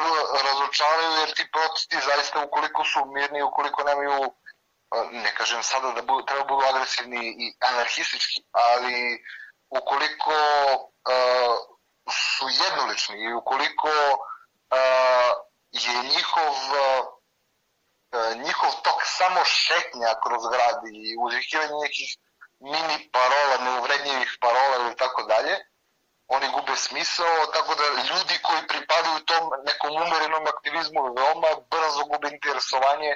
razočaraju 0.47 1.11
jer 1.19 1.33
ti 1.33 1.51
protesti 1.51 1.97
zaista 2.09 2.45
ukoliko 2.45 2.83
su 2.83 3.05
mirni, 3.05 3.43
ukoliko 3.43 3.83
nemaju 3.83 4.33
ne 5.11 5.35
kažem 5.35 5.63
sada 5.63 5.91
da 5.91 6.01
bu, 6.01 6.25
treba 6.25 6.43
budu 6.43 6.65
agresivni 6.65 7.35
i 7.43 7.55
anarhistički, 7.59 8.43
ali 8.51 9.23
ukoliko 9.69 10.35
uh, 11.13 11.55
su 12.11 12.45
jednolični 12.63 13.15
i 13.23 13.33
ukoliko 13.33 13.89
uh, 13.89 15.31
je 15.71 16.03
njihov 16.03 16.55
uh, 16.83 17.03
njihov 18.45 18.71
tok 18.83 19.01
samo 19.05 19.45
šetnja 19.45 20.11
kroz 20.23 20.43
grad 20.51 20.79
i 20.93 21.15
uzvikivanje 21.25 21.73
nekih 21.83 22.17
mini 22.71 23.09
parola, 23.11 23.55
neuvrednjivih 23.67 24.37
parola 24.41 24.75
ili 24.85 24.95
tako 24.95 25.23
dalje, 25.23 25.55
oni 26.27 26.47
gube 26.55 26.75
smisao, 26.75 27.45
tako 27.53 27.75
da 27.75 27.83
ljudi 28.09 28.39
koji 28.43 28.67
pripadaju 28.67 29.25
tom 29.25 29.49
nekom 29.65 29.91
umerenom 29.95 30.43
aktivizmu 30.47 31.13
veoma 31.17 31.51
brzo 31.71 32.03
gube 32.11 32.27
interesovanje 32.29 33.11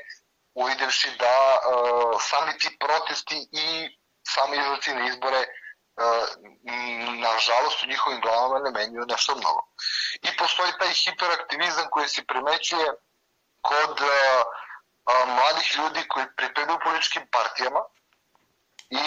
uvidevši 0.53 1.09
da 1.19 1.35
uh, 1.57 2.21
sami 2.21 2.57
ti 2.57 2.77
protesti 2.79 3.47
i 3.51 3.65
sami 4.33 4.57
izlaci 4.57 4.93
na 4.93 5.07
izbore 5.07 5.41
uh, 5.41 6.27
nažalost 7.27 7.83
u 7.83 7.87
njihovim 7.87 8.21
glavama 8.21 8.59
ne 8.59 8.71
menjuju 8.71 9.05
nešto 9.07 9.35
mnogo. 9.35 9.61
I 10.21 10.37
postoji 10.37 10.71
taj 10.79 10.93
hiperaktivizam 10.93 11.87
koji 11.91 12.07
se 12.07 12.25
primećuje 12.25 12.87
kod 13.61 14.01
uh, 14.01 14.09
mladih 15.27 15.75
ljudi 15.77 16.07
koji 16.07 16.25
pripadaju 16.37 16.79
političkim 16.83 17.27
partijama, 17.31 17.81
i 18.89 19.03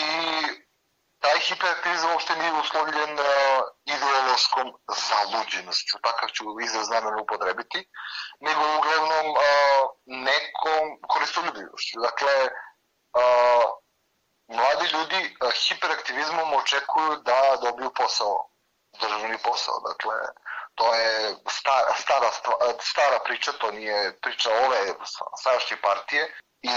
taj 1.21 1.39
hiperaktivizam 1.39 2.13
uopšte 2.13 2.37
nije 2.37 2.53
uslovljen 2.53 3.19
ideološkom 3.85 4.73
zaluđenošću, 5.09 5.99
takav 6.03 6.29
ću 6.29 6.45
izraz 6.65 6.89
namjerno 6.89 7.23
upotrebiti, 7.23 7.89
nego 8.41 8.61
uglavnom 8.79 9.27
uh, 9.31 9.41
nekom 10.07 10.85
koristoljubivošću. 11.09 12.01
Dakle, 12.01 12.35
uh, 13.21 13.65
mladi 14.57 14.87
ljudi 14.95 15.37
hiperaktivizmom 15.69 16.55
očekuju 16.55 17.17
da 17.17 17.57
dobiju 17.63 17.91
posao, 17.97 18.51
državni 19.01 19.39
posao. 19.45 19.81
Dakle, 19.89 20.15
to 20.75 20.95
je 20.95 21.37
stara, 21.49 21.95
stara, 21.99 22.31
stara 22.81 23.19
priča, 23.25 23.53
to 23.53 23.71
nije 23.71 24.21
priča 24.21 24.51
ove 24.65 24.81
sadašnje 25.43 25.77
partije 25.77 26.37
i 26.63 26.71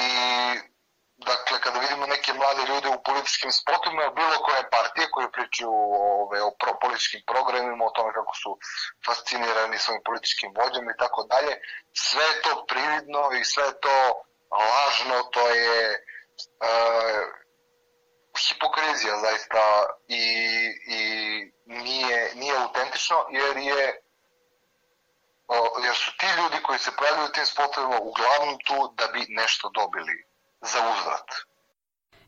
Dakle, 1.17 1.59
kada 1.61 1.79
vidimo 1.79 2.05
neke 2.07 2.33
mlade 2.33 2.63
ljude 2.67 2.89
u 2.89 3.03
političkim 3.03 3.51
spotovima, 3.51 4.09
bilo 4.09 4.37
koje 4.45 4.69
partije 4.69 5.11
koje 5.11 5.31
pričaju 5.31 5.71
ove, 6.23 6.41
o 6.41 6.51
pro, 6.59 6.73
političkim 6.81 7.21
programima, 7.27 7.85
o 7.85 7.89
tome 7.95 8.13
kako 8.13 8.35
su 8.35 8.57
fascinirani 9.05 9.77
svojim 9.77 10.01
političkim 10.05 10.53
vođama 10.57 10.91
i 10.91 10.99
tako 10.99 11.23
dalje, 11.23 11.53
sve 11.93 12.23
je 12.23 12.41
to 12.41 12.65
prividno 12.65 13.21
i 13.39 13.43
sve 13.43 13.63
je 13.63 13.79
to 13.79 13.97
lažno, 14.51 15.23
to 15.23 15.47
je 15.49 15.93
e, 15.93 15.99
hipokrizija 18.47 19.15
zaista 19.19 19.63
i, 20.07 20.25
i 20.87 21.03
nije, 21.65 22.35
nije 22.35 22.57
autentično 22.57 23.17
jer 23.29 23.57
je 23.57 23.99
jer 25.83 25.95
su 25.95 26.11
ti 26.17 26.25
ljudi 26.37 26.63
koji 26.63 26.79
se 26.79 26.95
pojavljaju 26.97 27.25
u 27.29 27.31
tim 27.31 27.45
spotovima 27.45 27.99
uglavnom 28.01 28.57
tu 28.65 28.93
da 28.97 29.07
bi 29.07 29.25
nešto 29.29 29.69
dobili 29.69 30.32
za 30.63 30.79
uzvrat. 30.79 31.29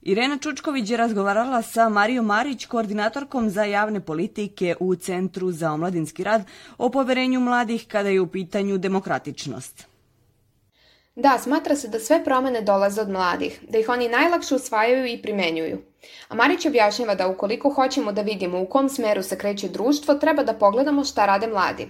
Irena 0.01 0.37
Čučković 0.37 0.89
je 0.89 0.97
razgovarala 0.97 1.61
sa 1.61 1.89
Marijom 1.89 2.25
Marić, 2.25 2.65
koordinatorkom 2.65 3.49
za 3.49 3.63
javne 3.63 3.99
politike 3.99 4.75
u 4.79 4.95
Centru 4.95 5.51
za 5.51 5.71
omladinski 5.71 6.23
rad, 6.23 6.43
o 6.77 6.89
poverenju 6.89 7.39
mladih 7.39 7.87
kada 7.87 8.09
je 8.09 8.21
u 8.21 8.27
pitanju 8.27 8.77
demokratičnost. 8.77 9.85
Da, 11.15 11.37
smatra 11.43 11.75
se 11.75 11.87
da 11.87 11.99
sve 11.99 12.23
promene 12.23 12.61
dolaze 12.61 13.01
od 13.01 13.09
mladih, 13.09 13.59
da 13.69 13.77
ih 13.77 13.89
oni 13.89 14.09
najlakše 14.09 14.55
usvajaju 14.55 15.05
i 15.05 15.21
primenjuju. 15.21 15.81
A 16.29 16.35
Marić 16.35 16.65
objašnjava 16.65 17.15
da 17.15 17.27
ukoliko 17.27 17.69
hoćemo 17.73 18.11
da 18.11 18.21
vidimo 18.21 18.61
u 18.61 18.65
kom 18.65 18.89
smeru 18.89 19.23
se 19.23 19.37
kreće 19.37 19.69
društvo, 19.69 20.13
treba 20.15 20.43
da 20.43 20.53
pogledamo 20.53 21.03
šta 21.03 21.25
rade 21.25 21.47
mladi. 21.47 21.87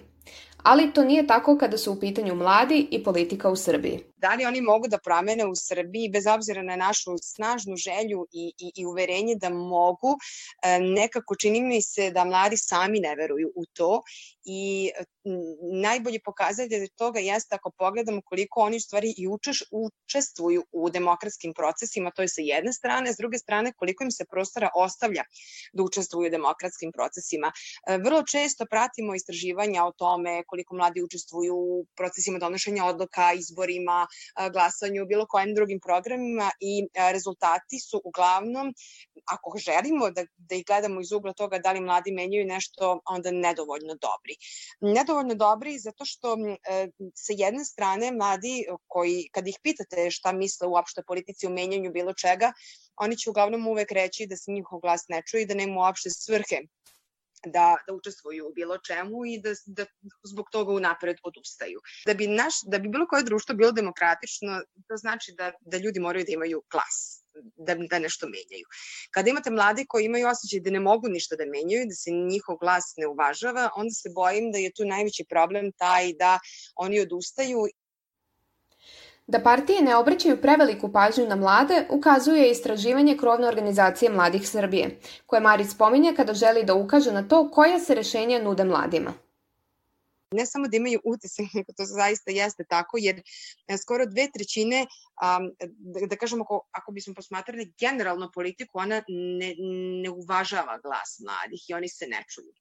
ali 0.64 0.92
to 0.94 1.04
nije 1.04 1.28
tako 1.28 1.58
kada 1.58 1.78
su 1.78 1.92
u 1.92 2.00
pitanju 2.00 2.36
mladi 2.36 2.88
i 2.92 3.04
politika 3.04 3.50
u 3.50 3.56
Srbiji. 3.56 4.00
Da 4.26 4.34
li 4.34 4.46
oni 4.46 4.62
mogu 4.62 4.88
da 4.88 4.98
promene 4.98 5.46
u 5.46 5.56
Srbiji 5.56 6.10
bez 6.10 6.28
obzira 6.28 6.64
na 6.64 6.76
našu 6.76 7.18
snažnu 7.24 7.76
želju 7.78 8.28
i, 8.32 8.46
i, 8.60 8.72
i 8.76 8.86
uverenje 8.86 9.36
da 9.36 9.50
mogu, 9.50 10.16
e, 10.18 10.80
nekako 10.80 11.36
čini 11.36 11.62
mi 11.62 11.82
se 11.82 12.10
da 12.12 12.26
mladi 12.26 12.58
sami 12.58 13.00
ne 13.00 13.16
veruju 13.16 13.52
u 13.56 13.66
to 13.66 14.02
i 14.46 14.92
najbolji 15.82 16.20
pokazatelj 16.26 16.88
toga 16.96 17.20
jeste 17.20 17.56
ako 17.56 17.72
pogledamo 17.78 18.22
koliko 18.26 18.60
oni 18.60 18.80
stvari 18.80 19.14
i 19.18 19.28
učeš, 19.28 19.64
učestvuju 19.72 20.66
u 20.72 20.90
demokratskim 20.90 21.54
procesima, 21.54 22.12
to 22.12 22.22
je 22.22 22.28
sa 22.28 22.42
jedne 22.42 22.74
strane, 22.74 23.14
s 23.14 23.18
druge 23.18 23.38
strane 23.38 23.74
koliko 23.78 24.04
im 24.04 24.12
se 24.12 24.26
prostora 24.32 24.70
ostavlja 24.76 25.24
da 25.74 25.84
učestvuju 25.84 26.28
u 26.28 26.36
demokratskim 26.38 26.92
procesima. 26.92 27.52
E, 27.88 27.98
vrlo 27.98 28.24
često 28.32 28.66
pratimo 28.70 29.16
istraživanja 29.16 29.86
o 29.86 29.92
tome 29.92 30.44
koliko 30.48 30.76
mladi 30.76 31.04
učestvuju 31.04 31.56
u 31.56 31.86
procesima 31.96 32.40
donošenja 32.40 32.86
odluka, 32.86 33.34
izborima, 33.34 34.08
glasanju, 34.54 35.06
bilo 35.06 35.26
kojim 35.26 35.56
drugim 35.56 35.80
programima 35.80 36.52
i 36.60 36.88
rezultati 37.12 37.80
su 37.80 38.02
uglavnom, 38.04 38.74
ako 39.26 39.58
želimo 39.58 40.10
da, 40.12 40.26
da 40.38 40.56
ih 40.56 40.66
gledamo 40.68 41.02
iz 41.02 41.12
ugla 41.12 41.34
toga 41.34 41.60
da 41.60 41.72
li 41.72 41.82
mladi 41.82 42.12
menjaju 42.12 42.46
nešto, 42.46 43.00
onda 43.06 43.32
nedovoljno 43.32 43.96
dobri. 43.96 44.36
Nedovoljno 44.80 45.36
dobri 45.36 45.80
zato 45.80 46.06
što 46.06 46.34
e, 46.34 46.88
sa 47.16 47.34
jedne 47.38 47.66
strane 47.66 48.12
mladi 48.12 48.66
koji, 48.88 49.30
kad 49.32 49.48
ih 49.48 49.60
pitate 49.64 50.12
šta 50.12 50.32
misle 50.32 50.68
uopšte 50.68 51.02
o 51.02 51.08
politici, 51.08 51.48
o 51.48 51.50
menjanju 51.50 51.92
bilo 51.92 52.14
čega, 52.14 52.54
oni 52.98 53.18
će 53.18 53.30
uglavnom 53.30 53.68
uvek 53.68 53.92
reći 53.92 54.28
da 54.28 54.38
se 54.38 54.52
njihov 54.52 54.80
glas 54.80 55.06
ne 55.10 55.22
čuje 55.28 55.44
i 55.44 55.46
da 55.46 55.54
nema 55.54 55.82
uopšte 55.82 56.10
svrhe 56.10 56.62
da, 57.46 57.76
da 57.88 57.94
učestvuju 57.94 58.48
u 58.48 58.54
bilo 58.54 58.78
čemu 58.78 59.26
i 59.26 59.40
da, 59.42 59.54
da 59.66 59.86
zbog 60.24 60.50
toga 60.52 60.74
unapred 60.74 61.18
odustaju. 61.24 61.80
Da 62.06 62.14
bi, 62.14 62.28
naš, 62.28 62.54
da 62.68 62.80
bi 62.80 62.90
bilo 62.90 63.08
koje 63.08 63.24
društvo 63.24 63.56
bilo 63.56 63.72
demokratično, 63.72 64.62
to 64.88 64.98
znači 64.98 65.34
da, 65.38 65.52
da 65.62 65.78
ljudi 65.78 66.00
moraju 66.00 66.26
da 66.26 66.34
imaju 66.34 66.62
glas 66.72 67.26
da, 67.56 67.76
da 67.76 68.00
nešto 68.00 68.28
menjaju. 68.28 68.66
Kada 69.12 69.30
imate 69.30 69.52
mlade 69.52 69.86
koji 69.88 70.06
imaju 70.06 70.28
osjećaj 70.28 70.60
da 70.60 70.72
ne 70.72 70.80
mogu 70.80 71.08
ništa 71.08 71.36
da 71.36 71.46
menjaju, 71.46 71.88
da 71.90 71.96
se 71.96 72.12
njihov 72.12 72.58
glas 72.58 72.94
ne 72.98 73.08
uvažava, 73.08 73.70
onda 73.76 73.92
se 73.92 74.10
bojim 74.16 74.52
da 74.52 74.58
je 74.58 74.74
tu 74.74 74.86
najveći 74.86 75.26
problem 75.30 75.72
taj 75.72 76.14
da 76.14 76.40
oni 76.76 77.00
odustaju 77.00 77.68
Da 79.28 79.40
partije 79.40 79.82
ne 79.82 79.96
obraćaju 79.96 80.42
preveliku 80.42 80.92
pažnju 80.92 81.28
na 81.28 81.36
mlade 81.36 81.88
ukazuje 81.90 82.52
istraživanje 82.52 83.18
krovne 83.18 83.48
organizacije 83.48 84.12
Mladih 84.12 84.50
Srbije, 84.50 85.00
koje 85.26 85.42
Marić 85.42 85.70
spominje 85.70 86.14
kada 86.16 86.34
želi 86.34 86.64
da 86.64 86.74
ukaže 86.74 87.12
na 87.12 87.28
to 87.28 87.52
koja 87.52 87.80
se 87.80 87.96
rešenja 87.96 88.40
nude 88.40 88.64
mladima 88.64 89.14
ne 90.36 90.46
samo 90.46 90.68
da 90.68 90.78
imaju 90.78 91.00
utisak, 91.04 91.46
nego 91.54 91.74
to 91.78 91.86
zaista 91.86 92.32
jeste 92.32 92.64
tako, 92.70 92.98
jer 92.98 93.22
e, 93.68 93.78
skoro 93.78 94.06
dve 94.06 94.28
trećine, 94.34 94.86
um, 94.86 95.52
da, 95.78 96.06
da 96.06 96.16
kažemo, 96.16 96.44
ako, 96.44 96.62
ako 96.72 96.92
bismo 96.92 97.14
posmatrali 97.14 97.74
generalno 97.80 98.32
politiku, 98.32 98.80
ona 98.80 99.04
ne, 99.08 99.56
ne 100.04 100.10
uvažava 100.10 100.80
glas 100.84 101.20
mladih 101.26 101.70
i 101.70 101.74
oni 101.74 101.90
se 101.90 102.08
ne 102.08 102.24
čuju. 102.30 102.54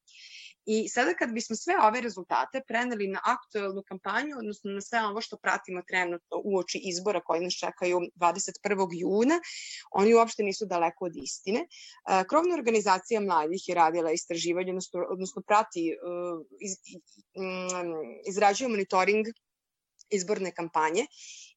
I 0.66 0.88
sada 0.88 1.14
kad 1.14 1.33
bismo 1.33 1.57
sve 1.57 1.74
ove 1.83 2.00
rezultate 2.00 2.61
preneli 2.68 3.07
na 3.07 3.20
aktuelnu 3.24 3.83
kampanju, 3.88 4.38
odnosno 4.38 4.70
na 4.70 4.81
sve 4.81 5.03
ovo 5.07 5.20
što 5.20 5.37
pratimo 5.37 5.83
trenutno 5.88 6.40
u 6.44 6.59
oči 6.59 6.81
izbora 6.85 7.20
koji 7.20 7.44
nas 7.44 7.55
čekaju 7.55 8.00
21. 8.16 8.88
juna, 8.92 9.40
oni 9.90 10.14
uopšte 10.14 10.42
nisu 10.42 10.66
daleko 10.66 11.05
od 11.05 11.16
istine. 11.16 11.61
E, 11.61 12.24
krovna 12.29 12.55
organizacija 12.55 13.20
mladih 13.20 13.68
je 13.68 13.74
radila 13.74 14.12
istraživanje, 14.12 14.70
odnosno, 14.70 15.07
odnosno 15.11 15.42
prati, 15.46 15.90
e, 15.90 15.94
iz, 16.61 16.72
izrađuje 18.29 18.68
monitoring 18.68 19.27
izborne 20.11 20.53
kampanje 20.55 21.07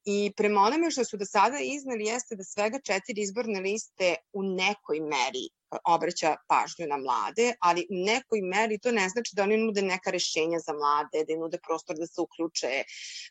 i 0.04 0.32
prema 0.36 0.60
onome 0.60 0.90
što 0.90 1.04
su 1.04 1.16
do 1.16 1.24
sada 1.24 1.58
iznali 1.62 2.04
jeste 2.04 2.36
da 2.36 2.44
svega 2.44 2.80
četiri 2.80 3.22
izborne 3.22 3.60
liste 3.60 4.14
u 4.32 4.42
nekoj 4.42 5.00
meri 5.00 5.48
obraća 5.84 6.36
pažnju 6.48 6.86
na 6.86 6.96
mlade, 6.96 7.52
ali 7.60 7.86
u 7.90 7.94
nekoj 8.04 8.40
meri 8.42 8.78
to 8.78 8.92
ne 8.92 9.08
znači 9.08 9.32
da 9.36 9.42
oni 9.42 9.56
nude 9.56 9.82
neka 9.82 10.10
rešenja 10.10 10.58
za 10.58 10.72
mlade, 10.72 11.24
da 11.26 11.32
im 11.32 11.40
nude 11.40 11.58
prostor 11.66 11.96
da 11.96 12.06
se 12.06 12.20
uključe, 12.20 12.82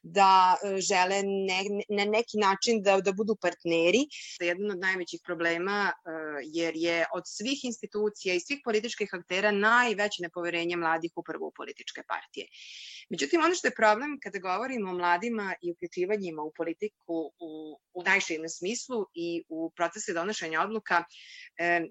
da 0.04 0.56
e, 0.56 0.82
žele 0.82 1.24
ne, 1.24 1.62
na 1.90 2.06
neki 2.06 2.38
način 2.38 2.82
da, 2.84 3.02
da 3.02 3.12
budu 3.12 3.36
partneri. 3.36 4.06
Jedan 4.40 4.72
od 4.72 4.80
najvećih 4.80 5.22
problema 5.26 5.92
e, 5.92 6.10
jer 6.44 6.74
je 6.76 7.06
od 7.14 7.24
svih 7.26 7.66
institucija 7.66 8.36
i 8.36 8.40
svih 8.40 8.62
političkih 8.64 9.10
aktera 9.14 9.52
najveće 9.52 10.22
nepoverenje 10.22 10.76
mladih 10.76 11.12
upravo 11.16 11.48
u 11.48 11.52
političke 11.52 12.02
partije. 12.08 12.48
Međutim, 13.10 13.42
ono 13.42 13.56
što 13.56 13.68
je 13.68 13.76
problem 13.76 14.20
kada 14.24 14.40
govorimo 14.40 14.90
o 14.90 14.94
mladima 14.94 15.56
i 15.62 15.72
uključivanjima 15.72 16.42
u 16.44 16.52
politiku 16.58 17.32
u, 17.40 17.80
u 17.94 18.04
najširem 18.04 18.50
smislu 18.50 19.06
i 19.14 19.44
u 19.50 19.72
procese 19.76 20.14
donošenja 20.14 20.62
odluka, 20.62 21.04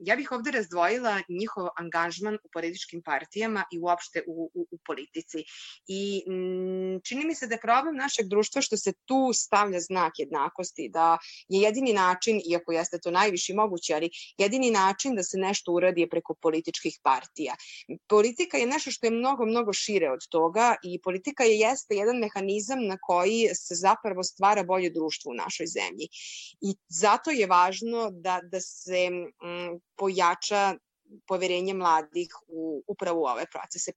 ja 0.00 0.16
bih 0.16 0.32
ovde 0.32 0.50
razdvojila 0.50 1.20
njihov 1.28 1.68
angažman 1.76 2.34
u 2.34 2.48
političkim 2.52 3.02
partijama 3.02 3.64
i 3.72 3.78
uopšte 3.78 4.22
u, 4.26 4.50
u, 4.54 4.66
u 4.70 4.78
politici. 4.86 5.44
I 5.88 6.22
m, 6.28 7.00
čini 7.04 7.24
mi 7.24 7.34
se 7.34 7.46
da 7.46 7.54
je 7.54 7.60
problem 7.60 7.96
našeg 7.96 8.26
društva 8.26 8.62
što 8.62 8.76
se 8.76 8.92
tu 9.04 9.30
stavlja 9.34 9.80
znak 9.80 10.12
jednakosti, 10.18 10.88
da 10.92 11.18
je 11.48 11.60
jedini 11.60 11.92
način, 11.92 12.40
iako 12.50 12.72
jeste 12.72 12.98
to 12.98 13.10
najviši 13.10 13.54
moguće, 13.54 13.94
ali 13.94 14.10
jedini 14.38 14.70
način 14.70 15.16
da 15.16 15.22
se 15.22 15.38
nešto 15.38 15.72
uradi 15.72 16.00
je 16.00 16.08
preko 16.08 16.34
političkih 16.34 16.98
partija. 17.02 17.54
Politika 18.08 18.56
je 18.56 18.66
nešto 18.66 18.90
što 18.90 19.06
je 19.06 19.10
mnogo, 19.10 19.46
mnogo 19.46 19.72
šire 19.72 20.10
od 20.10 20.28
toga 20.30 20.74
i 20.82 21.00
politika 21.06 21.44
je 21.44 21.58
jeste 21.58 21.94
jedan 21.94 22.16
mehanizam 22.16 22.80
na 22.86 22.96
koji 23.00 23.48
se 23.54 23.74
zapravo 23.74 24.22
stvara 24.22 24.62
bolje 24.62 24.90
društvo 24.90 25.30
u 25.30 25.34
našoj 25.34 25.66
zemlji. 25.66 26.06
I 26.60 26.74
zato 26.88 27.30
je 27.30 27.46
važno 27.46 28.10
da, 28.10 28.40
da 28.52 28.60
se 28.60 29.06
m, 29.06 29.30
pojača 29.96 30.74
poverenje 31.28 31.74
mladih 31.74 32.28
u 32.48 32.82
upravo 32.86 33.20
u 33.20 33.24
ove 33.24 33.46
procese. 33.52 33.92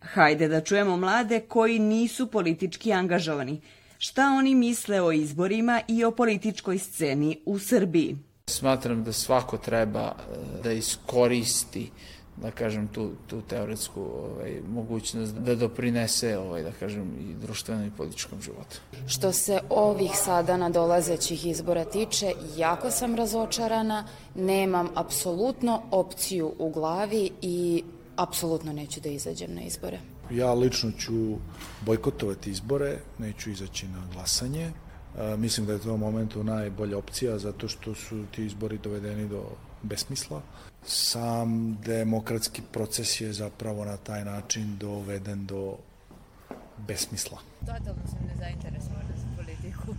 Hajde 0.00 0.48
da 0.48 0.60
čujemo 0.60 0.96
mlade 0.96 1.40
koji 1.40 1.78
nisu 1.78 2.30
politički 2.30 2.92
angažovani. 2.92 3.60
Šta 3.98 4.26
oni 4.38 4.54
misle 4.54 5.00
o 5.00 5.12
izborima 5.12 5.80
i 5.88 6.04
o 6.04 6.10
političkoj 6.10 6.78
sceni 6.78 7.42
u 7.46 7.58
Srbiji? 7.58 8.16
Smatram 8.50 9.04
da 9.04 9.12
svako 9.12 9.58
treba 9.58 10.12
eh, 10.18 10.62
da 10.62 10.72
iskoristi 10.72 11.90
da 12.36 12.50
kažem, 12.50 12.88
tu, 12.88 13.10
tu 13.26 13.42
teoretsku 13.42 14.00
ovaj, 14.00 14.60
mogućnost 14.68 15.34
da 15.34 15.54
doprinese, 15.54 16.38
ovaj, 16.38 16.62
da 16.62 16.72
kažem, 16.72 17.02
i 17.20 17.34
društvenom 17.34 17.86
i 17.86 17.90
političkom 17.96 18.42
životu. 18.42 18.80
Što 19.06 19.32
se 19.32 19.60
ovih 19.70 20.10
sada 20.14 20.56
nadolazećih 20.56 21.46
izbora 21.46 21.84
tiče, 21.84 22.32
jako 22.56 22.90
sam 22.90 23.14
razočarana, 23.14 24.04
nemam 24.34 24.88
apsolutno 24.94 25.82
opciju 25.90 26.52
u 26.58 26.70
glavi 26.70 27.30
i 27.42 27.82
apsolutno 28.16 28.72
neću 28.72 29.00
da 29.00 29.08
izađem 29.08 29.54
na 29.54 29.62
izbore. 29.62 29.98
Ja 30.30 30.54
lično 30.54 30.92
ću 30.92 31.36
bojkotovati 31.80 32.50
izbore, 32.50 32.98
neću 33.18 33.50
izaći 33.50 33.88
na 33.88 34.02
glasanje. 34.12 34.72
E, 35.18 35.36
mislim 35.36 35.66
da 35.66 35.72
je 35.72 35.78
to 35.78 35.94
u 35.94 35.98
momentu 35.98 36.44
najbolja 36.44 36.98
opcija 36.98 37.38
zato 37.38 37.68
što 37.68 37.94
su 37.94 38.24
ti 38.34 38.46
izbori 38.46 38.78
dovedeni 38.78 39.28
do 39.28 39.42
besmisla 39.82 40.42
sam 40.86 41.78
demokratski 41.84 42.62
proces 42.72 43.20
je 43.20 43.32
zapravo 43.32 43.84
na 43.84 43.96
taj 43.96 44.24
način 44.24 44.76
doveden 44.78 45.46
do 45.46 45.76
besmisla. 46.86 47.38
Totalno 47.60 48.02
sam 48.10 48.18
nezainteresovana 48.28 49.16
za 49.16 49.42
politiku. 49.42 49.94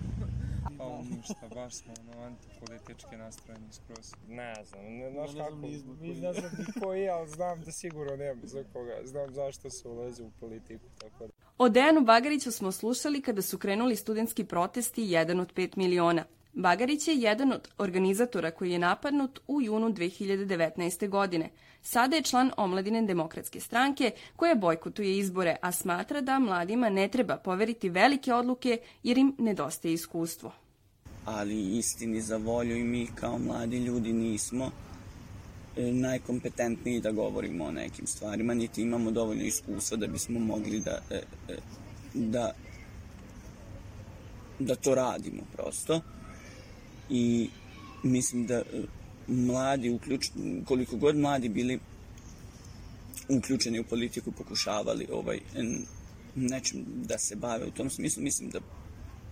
Pa 0.77 1.01
ništa, 1.15 1.55
baš 1.55 1.75
smo 1.75 1.93
ono, 2.01 2.23
antipolitički 2.25 3.17
nastrojeni 3.17 3.67
skroz. 3.71 4.13
Ne 4.27 4.53
znam, 4.65 4.85
ne 4.85 5.11
znaš 5.11 5.33
ne 5.33 5.39
kako, 5.39 5.55
ni, 6.01 6.21
ne 6.21 6.33
znam 6.33 6.51
ni 6.57 6.81
koji, 6.81 7.09
ali 7.09 7.29
znam 7.29 7.61
da 7.61 7.71
sigurno 7.71 8.15
nema 8.15 8.41
za 8.43 8.63
koga, 8.73 8.99
znam 9.05 9.33
zašto 9.33 9.69
se 9.69 9.87
ulazi 9.87 10.23
u 10.23 10.31
politiku, 10.39 10.85
tako 10.99 11.27
da. 11.27 11.33
O 11.57 11.69
Dejanu 11.69 12.01
Bagariću 12.01 12.51
smo 12.51 12.71
slušali 12.71 13.21
kada 13.21 13.41
su 13.41 13.57
krenuli 13.57 13.95
studentski 13.95 14.43
protesti 14.43 15.03
jedan 15.03 15.39
od 15.39 15.53
5 15.53 15.77
miliona. 15.77 16.23
Bagarić 16.57 17.07
je 17.07 17.15
jedan 17.15 17.51
od 17.51 17.67
organizatora 17.77 18.51
koji 18.51 18.71
je 18.71 18.79
napadnut 18.79 19.39
u 19.47 19.61
junu 19.61 19.89
2019. 19.89 21.09
godine. 21.09 21.49
Sada 21.81 22.15
je 22.15 22.21
član 22.21 22.51
omladine 22.57 23.01
demokratske 23.01 23.59
stranke 23.59 24.11
koja 24.35 24.55
bojkotuje 24.55 25.17
izbore, 25.17 25.55
a 25.61 25.71
smatra 25.71 26.21
da 26.21 26.39
mladima 26.39 26.89
ne 26.89 27.07
treba 27.07 27.37
poveriti 27.37 27.89
velike 27.89 28.33
odluke 28.33 28.77
jer 29.03 29.17
im 29.17 29.35
nedostaje 29.37 29.93
iskustvo. 29.93 30.51
Ali 31.25 31.77
istini 31.77 32.21
za 32.21 32.37
volju 32.37 32.77
i 32.77 32.83
mi 32.83 33.07
kao 33.15 33.37
mladi 33.37 33.77
ljudi 33.77 34.13
nismo 34.13 34.71
e, 35.77 35.91
najkompetentniji 35.91 37.01
da 37.01 37.11
govorimo 37.11 37.65
o 37.65 37.71
nekim 37.71 38.07
stvarima, 38.07 38.53
niti 38.53 38.81
imamo 38.81 39.11
dovoljno 39.11 39.43
iskustva 39.43 39.97
da 39.97 40.07
bismo 40.07 40.39
mogli 40.39 40.79
da, 40.79 41.01
e, 41.11 41.21
e, 41.49 41.57
da, 42.13 42.53
da 44.59 44.75
to 44.75 44.95
radimo 44.95 45.43
prosto 45.53 46.01
i 47.09 47.49
mislim 48.03 48.45
da 48.45 48.55
e, 48.55 48.63
mladi, 49.27 49.89
uključ, 49.89 50.29
koliko 50.65 50.97
god 50.97 51.15
mladi 51.15 51.49
bili 51.49 51.79
uključeni 53.29 53.79
u 53.79 53.83
politiku, 53.83 54.31
pokušavali 54.31 55.07
ovaj, 55.11 55.39
nečim 56.35 56.85
da 57.07 57.17
se 57.17 57.35
bave 57.35 57.65
u 57.65 57.71
tom 57.71 57.89
smislu. 57.89 58.23
Mislim 58.23 58.49
da 58.49 58.59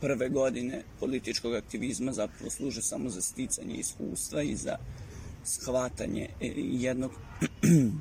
prve 0.01 0.29
godine 0.29 0.83
političkog 0.99 1.53
aktivizma 1.53 2.13
zapravo 2.13 2.49
služe 2.49 2.81
samo 2.81 3.09
za 3.09 3.21
sticanje 3.21 3.75
iskustva 3.75 4.41
i 4.41 4.55
za 4.55 4.77
shvatanje 5.43 6.29
e, 6.41 6.53
jednog 6.57 7.11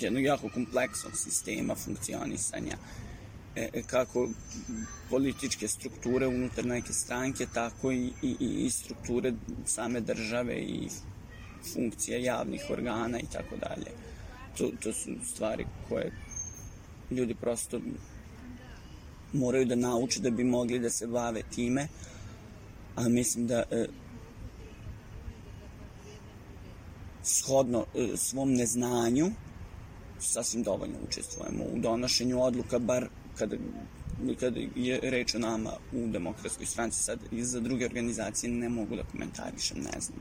jednog 0.00 0.24
jako 0.24 0.48
kompleksnog 0.48 1.16
sistema 1.16 1.74
funkcionisanja 1.74 2.72
e, 2.72 2.76
e, 2.76 3.03
kako 3.86 4.28
političke 5.10 5.68
strukture 5.68 6.26
unutar 6.26 6.66
neke 6.66 6.92
stranke, 6.92 7.46
tako 7.54 7.92
i, 7.92 8.12
i, 8.22 8.36
i 8.40 8.70
strukture 8.70 9.32
same 9.66 10.00
države 10.00 10.56
i 10.56 10.88
funkcija 11.74 12.18
javnih 12.18 12.62
organa 12.70 13.18
i 13.18 13.26
tako 13.32 13.56
dalje. 13.56 13.90
To, 14.58 14.70
to 14.80 14.92
su 14.92 15.10
stvari 15.24 15.66
koje 15.88 16.12
ljudi 17.10 17.34
prosto 17.34 17.80
moraju 19.32 19.66
da 19.66 19.74
nauče 19.74 20.20
da 20.20 20.30
bi 20.30 20.44
mogli 20.44 20.78
da 20.78 20.90
se 20.90 21.06
bave 21.06 21.42
time, 21.54 21.88
a 22.96 23.08
mislim 23.08 23.46
da 23.46 23.62
e, 23.70 23.86
shodno 27.22 27.86
e, 27.94 28.16
svom 28.16 28.52
neznanju 28.52 29.30
sasvim 30.20 30.62
dovoljno 30.62 30.96
učestvujemo 31.08 31.64
u 31.64 31.78
donošenju 31.78 32.42
odluka, 32.42 32.78
bar 32.78 33.08
kada 33.38 33.56
kada 34.40 34.60
je 34.74 35.00
reč 35.02 35.34
o 35.34 35.38
nama 35.38 35.70
u 35.92 36.06
demokratskoj 36.06 36.66
stranci, 36.66 37.02
sad 37.02 37.18
i 37.32 37.42
za 37.42 37.60
druge 37.60 37.84
organizacije 37.84 38.50
ne 38.50 38.68
mogu 38.68 38.96
da 38.96 39.02
komentarišem, 39.12 39.78
ne 39.78 40.00
znam. 40.00 40.18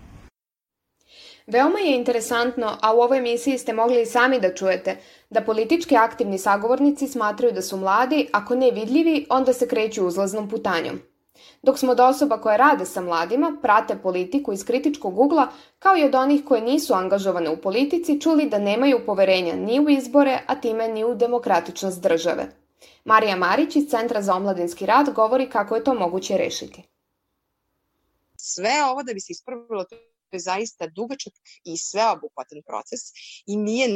Veoma 1.48 1.80
je 1.80 1.96
interesantno, 1.96 2.78
a 2.82 2.94
u 2.96 3.00
ovoj 3.00 3.18
emisiji 3.18 3.58
ste 3.58 3.74
mogli 3.74 4.02
i 4.02 4.06
sami 4.06 4.40
da 4.40 4.54
čujete, 4.56 4.98
da 5.30 5.42
politički 5.42 5.96
aktivni 5.96 6.38
sagovornici 6.38 7.08
smatraju 7.08 7.54
da 7.54 7.62
su 7.62 7.78
mladi, 7.78 8.28
ako 8.32 8.56
ne 8.56 8.72
vidljivi, 8.72 9.26
onda 9.30 9.54
se 9.54 9.68
kreću 9.68 10.08
uzlaznom 10.08 10.50
putanjom. 10.50 11.02
Dok 11.62 11.80
smo 11.80 11.92
od 11.92 12.00
osoba 12.00 12.38
koje 12.42 12.58
rade 12.58 12.86
sa 12.86 13.02
mladima, 13.02 13.58
prate 13.62 13.96
politiku 13.96 14.54
iz 14.54 14.66
kritičkog 14.66 15.20
ugla, 15.20 15.48
kao 15.80 15.98
i 15.98 16.04
od 16.04 16.16
onih 16.16 16.44
koje 16.46 16.62
nisu 16.62 16.94
angažovane 16.94 17.50
u 17.50 17.58
politici, 17.58 18.22
čuli 18.22 18.50
da 18.50 18.60
nemaju 18.60 19.06
poverenja 19.06 19.56
ni 19.56 19.80
u 19.80 19.90
izbore, 19.90 20.40
a 20.48 20.56
time 20.56 20.88
ni 20.88 21.04
u 21.04 21.16
demokratičnost 21.16 22.02
države. 22.02 22.63
Marija 23.06 23.36
Marić 23.36 23.76
iz 23.76 23.90
Centra 23.90 24.22
za 24.22 24.36
omladinski 24.36 24.86
rad 24.86 25.14
govori 25.14 25.50
kako 25.50 25.76
je 25.76 25.84
to 25.84 25.94
moguće 25.94 26.38
rešiti. 26.38 26.84
Sve 28.38 28.72
ovo 28.92 29.04
da 29.04 29.14
bi 29.14 29.20
se 29.20 29.32
ispravilo, 29.32 29.86
je 30.34 30.40
zaista 30.40 30.88
dugačak 30.88 31.34
i 31.64 31.78
sveobuhvatan 31.78 32.62
proces 32.68 33.02
i 33.48 33.58
nije 33.58 33.88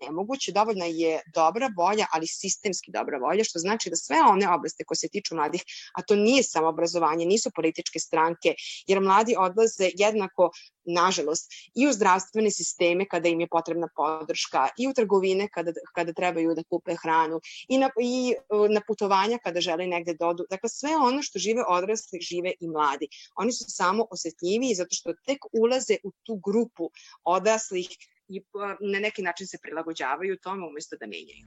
nemoguće, 0.00 0.52
dovoljna 0.52 0.84
je 0.84 1.20
dobra 1.34 1.68
volja, 1.76 2.06
ali 2.12 2.26
sistemski 2.26 2.90
dobra 2.92 3.18
volja, 3.18 3.44
što 3.44 3.58
znači 3.58 3.90
da 3.90 3.96
sve 3.96 4.16
one 4.30 4.54
oblasti 4.54 4.84
koje 4.84 4.96
se 4.96 5.08
tiču 5.08 5.34
mladih, 5.34 5.62
a 5.94 6.02
to 6.02 6.16
nije 6.16 6.42
samo 6.42 6.68
obrazovanje, 6.68 7.26
nisu 7.26 7.50
političke 7.54 7.98
stranke, 7.98 8.54
jer 8.86 9.00
mladi 9.00 9.34
odlaze 9.38 9.90
jednako 9.94 10.50
nažalost, 10.84 11.52
i 11.74 11.88
u 11.88 11.92
zdravstvene 11.92 12.50
sisteme 12.50 13.06
kada 13.08 13.28
im 13.28 13.40
je 13.40 13.48
potrebna 13.48 13.88
podrška, 13.96 14.68
i 14.78 14.88
u 14.88 14.92
trgovine 14.94 15.48
kada, 15.48 15.72
kada 15.94 16.12
trebaju 16.12 16.54
da 16.54 16.62
kupe 16.62 16.96
hranu, 17.02 17.40
i 17.68 17.78
na, 17.78 17.90
i 18.00 18.34
na 18.70 18.80
putovanja 18.86 19.38
kada 19.44 19.60
žele 19.60 19.86
negde 19.86 20.14
da 20.14 20.26
odu. 20.26 20.46
Dakle, 20.50 20.68
sve 20.68 20.96
ono 20.96 21.22
što 21.22 21.38
žive 21.38 21.64
odrasli, 21.68 22.20
žive 22.20 22.52
i 22.60 22.68
mladi. 22.68 23.08
Oni 23.36 23.52
su 23.52 23.64
samo 23.68 24.06
osetljiviji 24.10 24.74
zato 24.74 24.94
što 24.94 25.14
tek 25.26 25.38
ulaze 25.52 25.96
u 26.04 26.12
tu 26.22 26.40
grupu 26.44 26.90
odraslih 27.24 27.88
i 28.28 28.42
na 28.80 28.98
neki 29.00 29.22
način 29.22 29.46
se 29.46 29.58
prilagođavaju 29.62 30.38
tome 30.42 30.66
umesto 30.66 30.96
da 31.00 31.06
menjaju. 31.06 31.46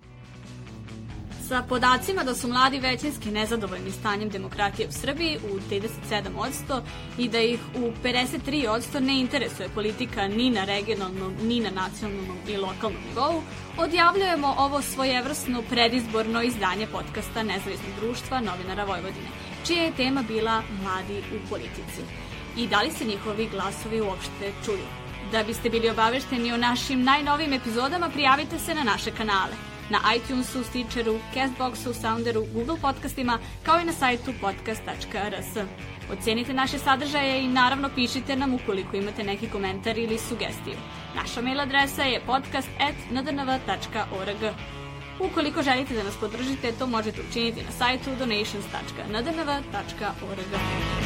Sa 1.54 1.62
podacima 1.62 2.24
da 2.24 2.36
su 2.36 2.48
mladi 2.48 2.80
većinski 2.80 3.32
nezadovoljni 3.32 3.92
stanjem 3.92 4.30
demokratije 4.30 4.88
u 4.88 4.92
Srbiji 4.92 5.38
u 5.52 5.60
37% 5.60 6.82
i 7.18 7.30
da 7.30 7.39
ih 7.39 7.60
u 7.76 7.92
53% 8.04 9.00
ne 9.00 9.20
interesuje 9.20 9.70
politika 9.70 10.28
ni 10.28 10.50
na 10.50 10.66
regionalnom, 10.66 11.36
ni 11.42 11.60
na 11.60 11.70
nacionalnom 11.70 12.38
i 12.48 12.58
lokalnom 12.58 13.02
nivou, 13.10 13.42
odjavljujemo 13.78 14.56
ovo 14.58 14.82
svojevrsno 14.82 15.62
predizborno 15.70 16.42
izdanje 16.42 16.88
podcasta 16.88 17.44
Nezavisnog 17.44 17.96
društva 18.02 18.42
novinara 18.42 18.84
Vojvodine, 18.84 19.30
čija 19.68 19.84
je 19.84 19.96
tema 19.96 20.24
bila 20.28 20.63
Mladi 20.84 21.18
u 21.18 21.50
politici. 21.50 22.02
I 22.58 22.68
da 22.68 22.82
li 22.82 22.92
se 22.92 23.06
njihovi 23.06 23.50
glasovi 23.52 24.02
uopšte 24.02 24.54
čuju? 24.66 24.88
Da 25.32 25.44
biste 25.44 25.70
bili 25.70 25.89
obavešteni 25.89 26.52
o 26.54 26.58
našim 26.58 27.04
najnovim 27.04 27.54
epizodama, 27.54 28.10
prijavite 28.10 28.60
se 28.60 28.74
na 28.74 28.84
naše 28.84 29.12
kanale– 29.12 29.54
na 29.89 30.00
iTunesu, 30.15 30.63
Stitcheru, 30.63 31.19
Castboxu, 31.34 31.93
Sounderu, 31.93 32.46
Google 32.54 32.78
podcastima, 32.82 33.39
kao 33.63 33.80
i 33.80 33.86
na 33.86 33.93
sajtu 33.93 34.34
podcast.rs. 34.41 35.58
Ocenite 36.12 36.54
naše 36.54 36.80
sadržaje 36.80 37.43
i 37.43 37.48
naravno 37.48 37.89
pišite 37.96 38.36
nam 38.36 38.54
ukoliko 38.54 38.98
imate 38.98 39.24
neki 39.24 39.50
komentar 39.50 39.98
ili 39.98 40.17
sugestiju. 40.17 40.76
Naša 41.15 41.41
mail 41.41 41.62
adresa 41.62 42.04
je 42.04 42.22
podcast.ndnv.org. 42.26 44.54
Ukoliko 45.19 45.62
želite 45.62 45.93
da 45.93 46.04
nas 46.04 46.17
podržite, 46.19 46.72
to 46.72 46.88
možete 46.88 47.22
učiniti 47.30 47.63
na 47.63 47.72
sajtu 47.72 48.10
donations.ndnv.org. 48.19 51.03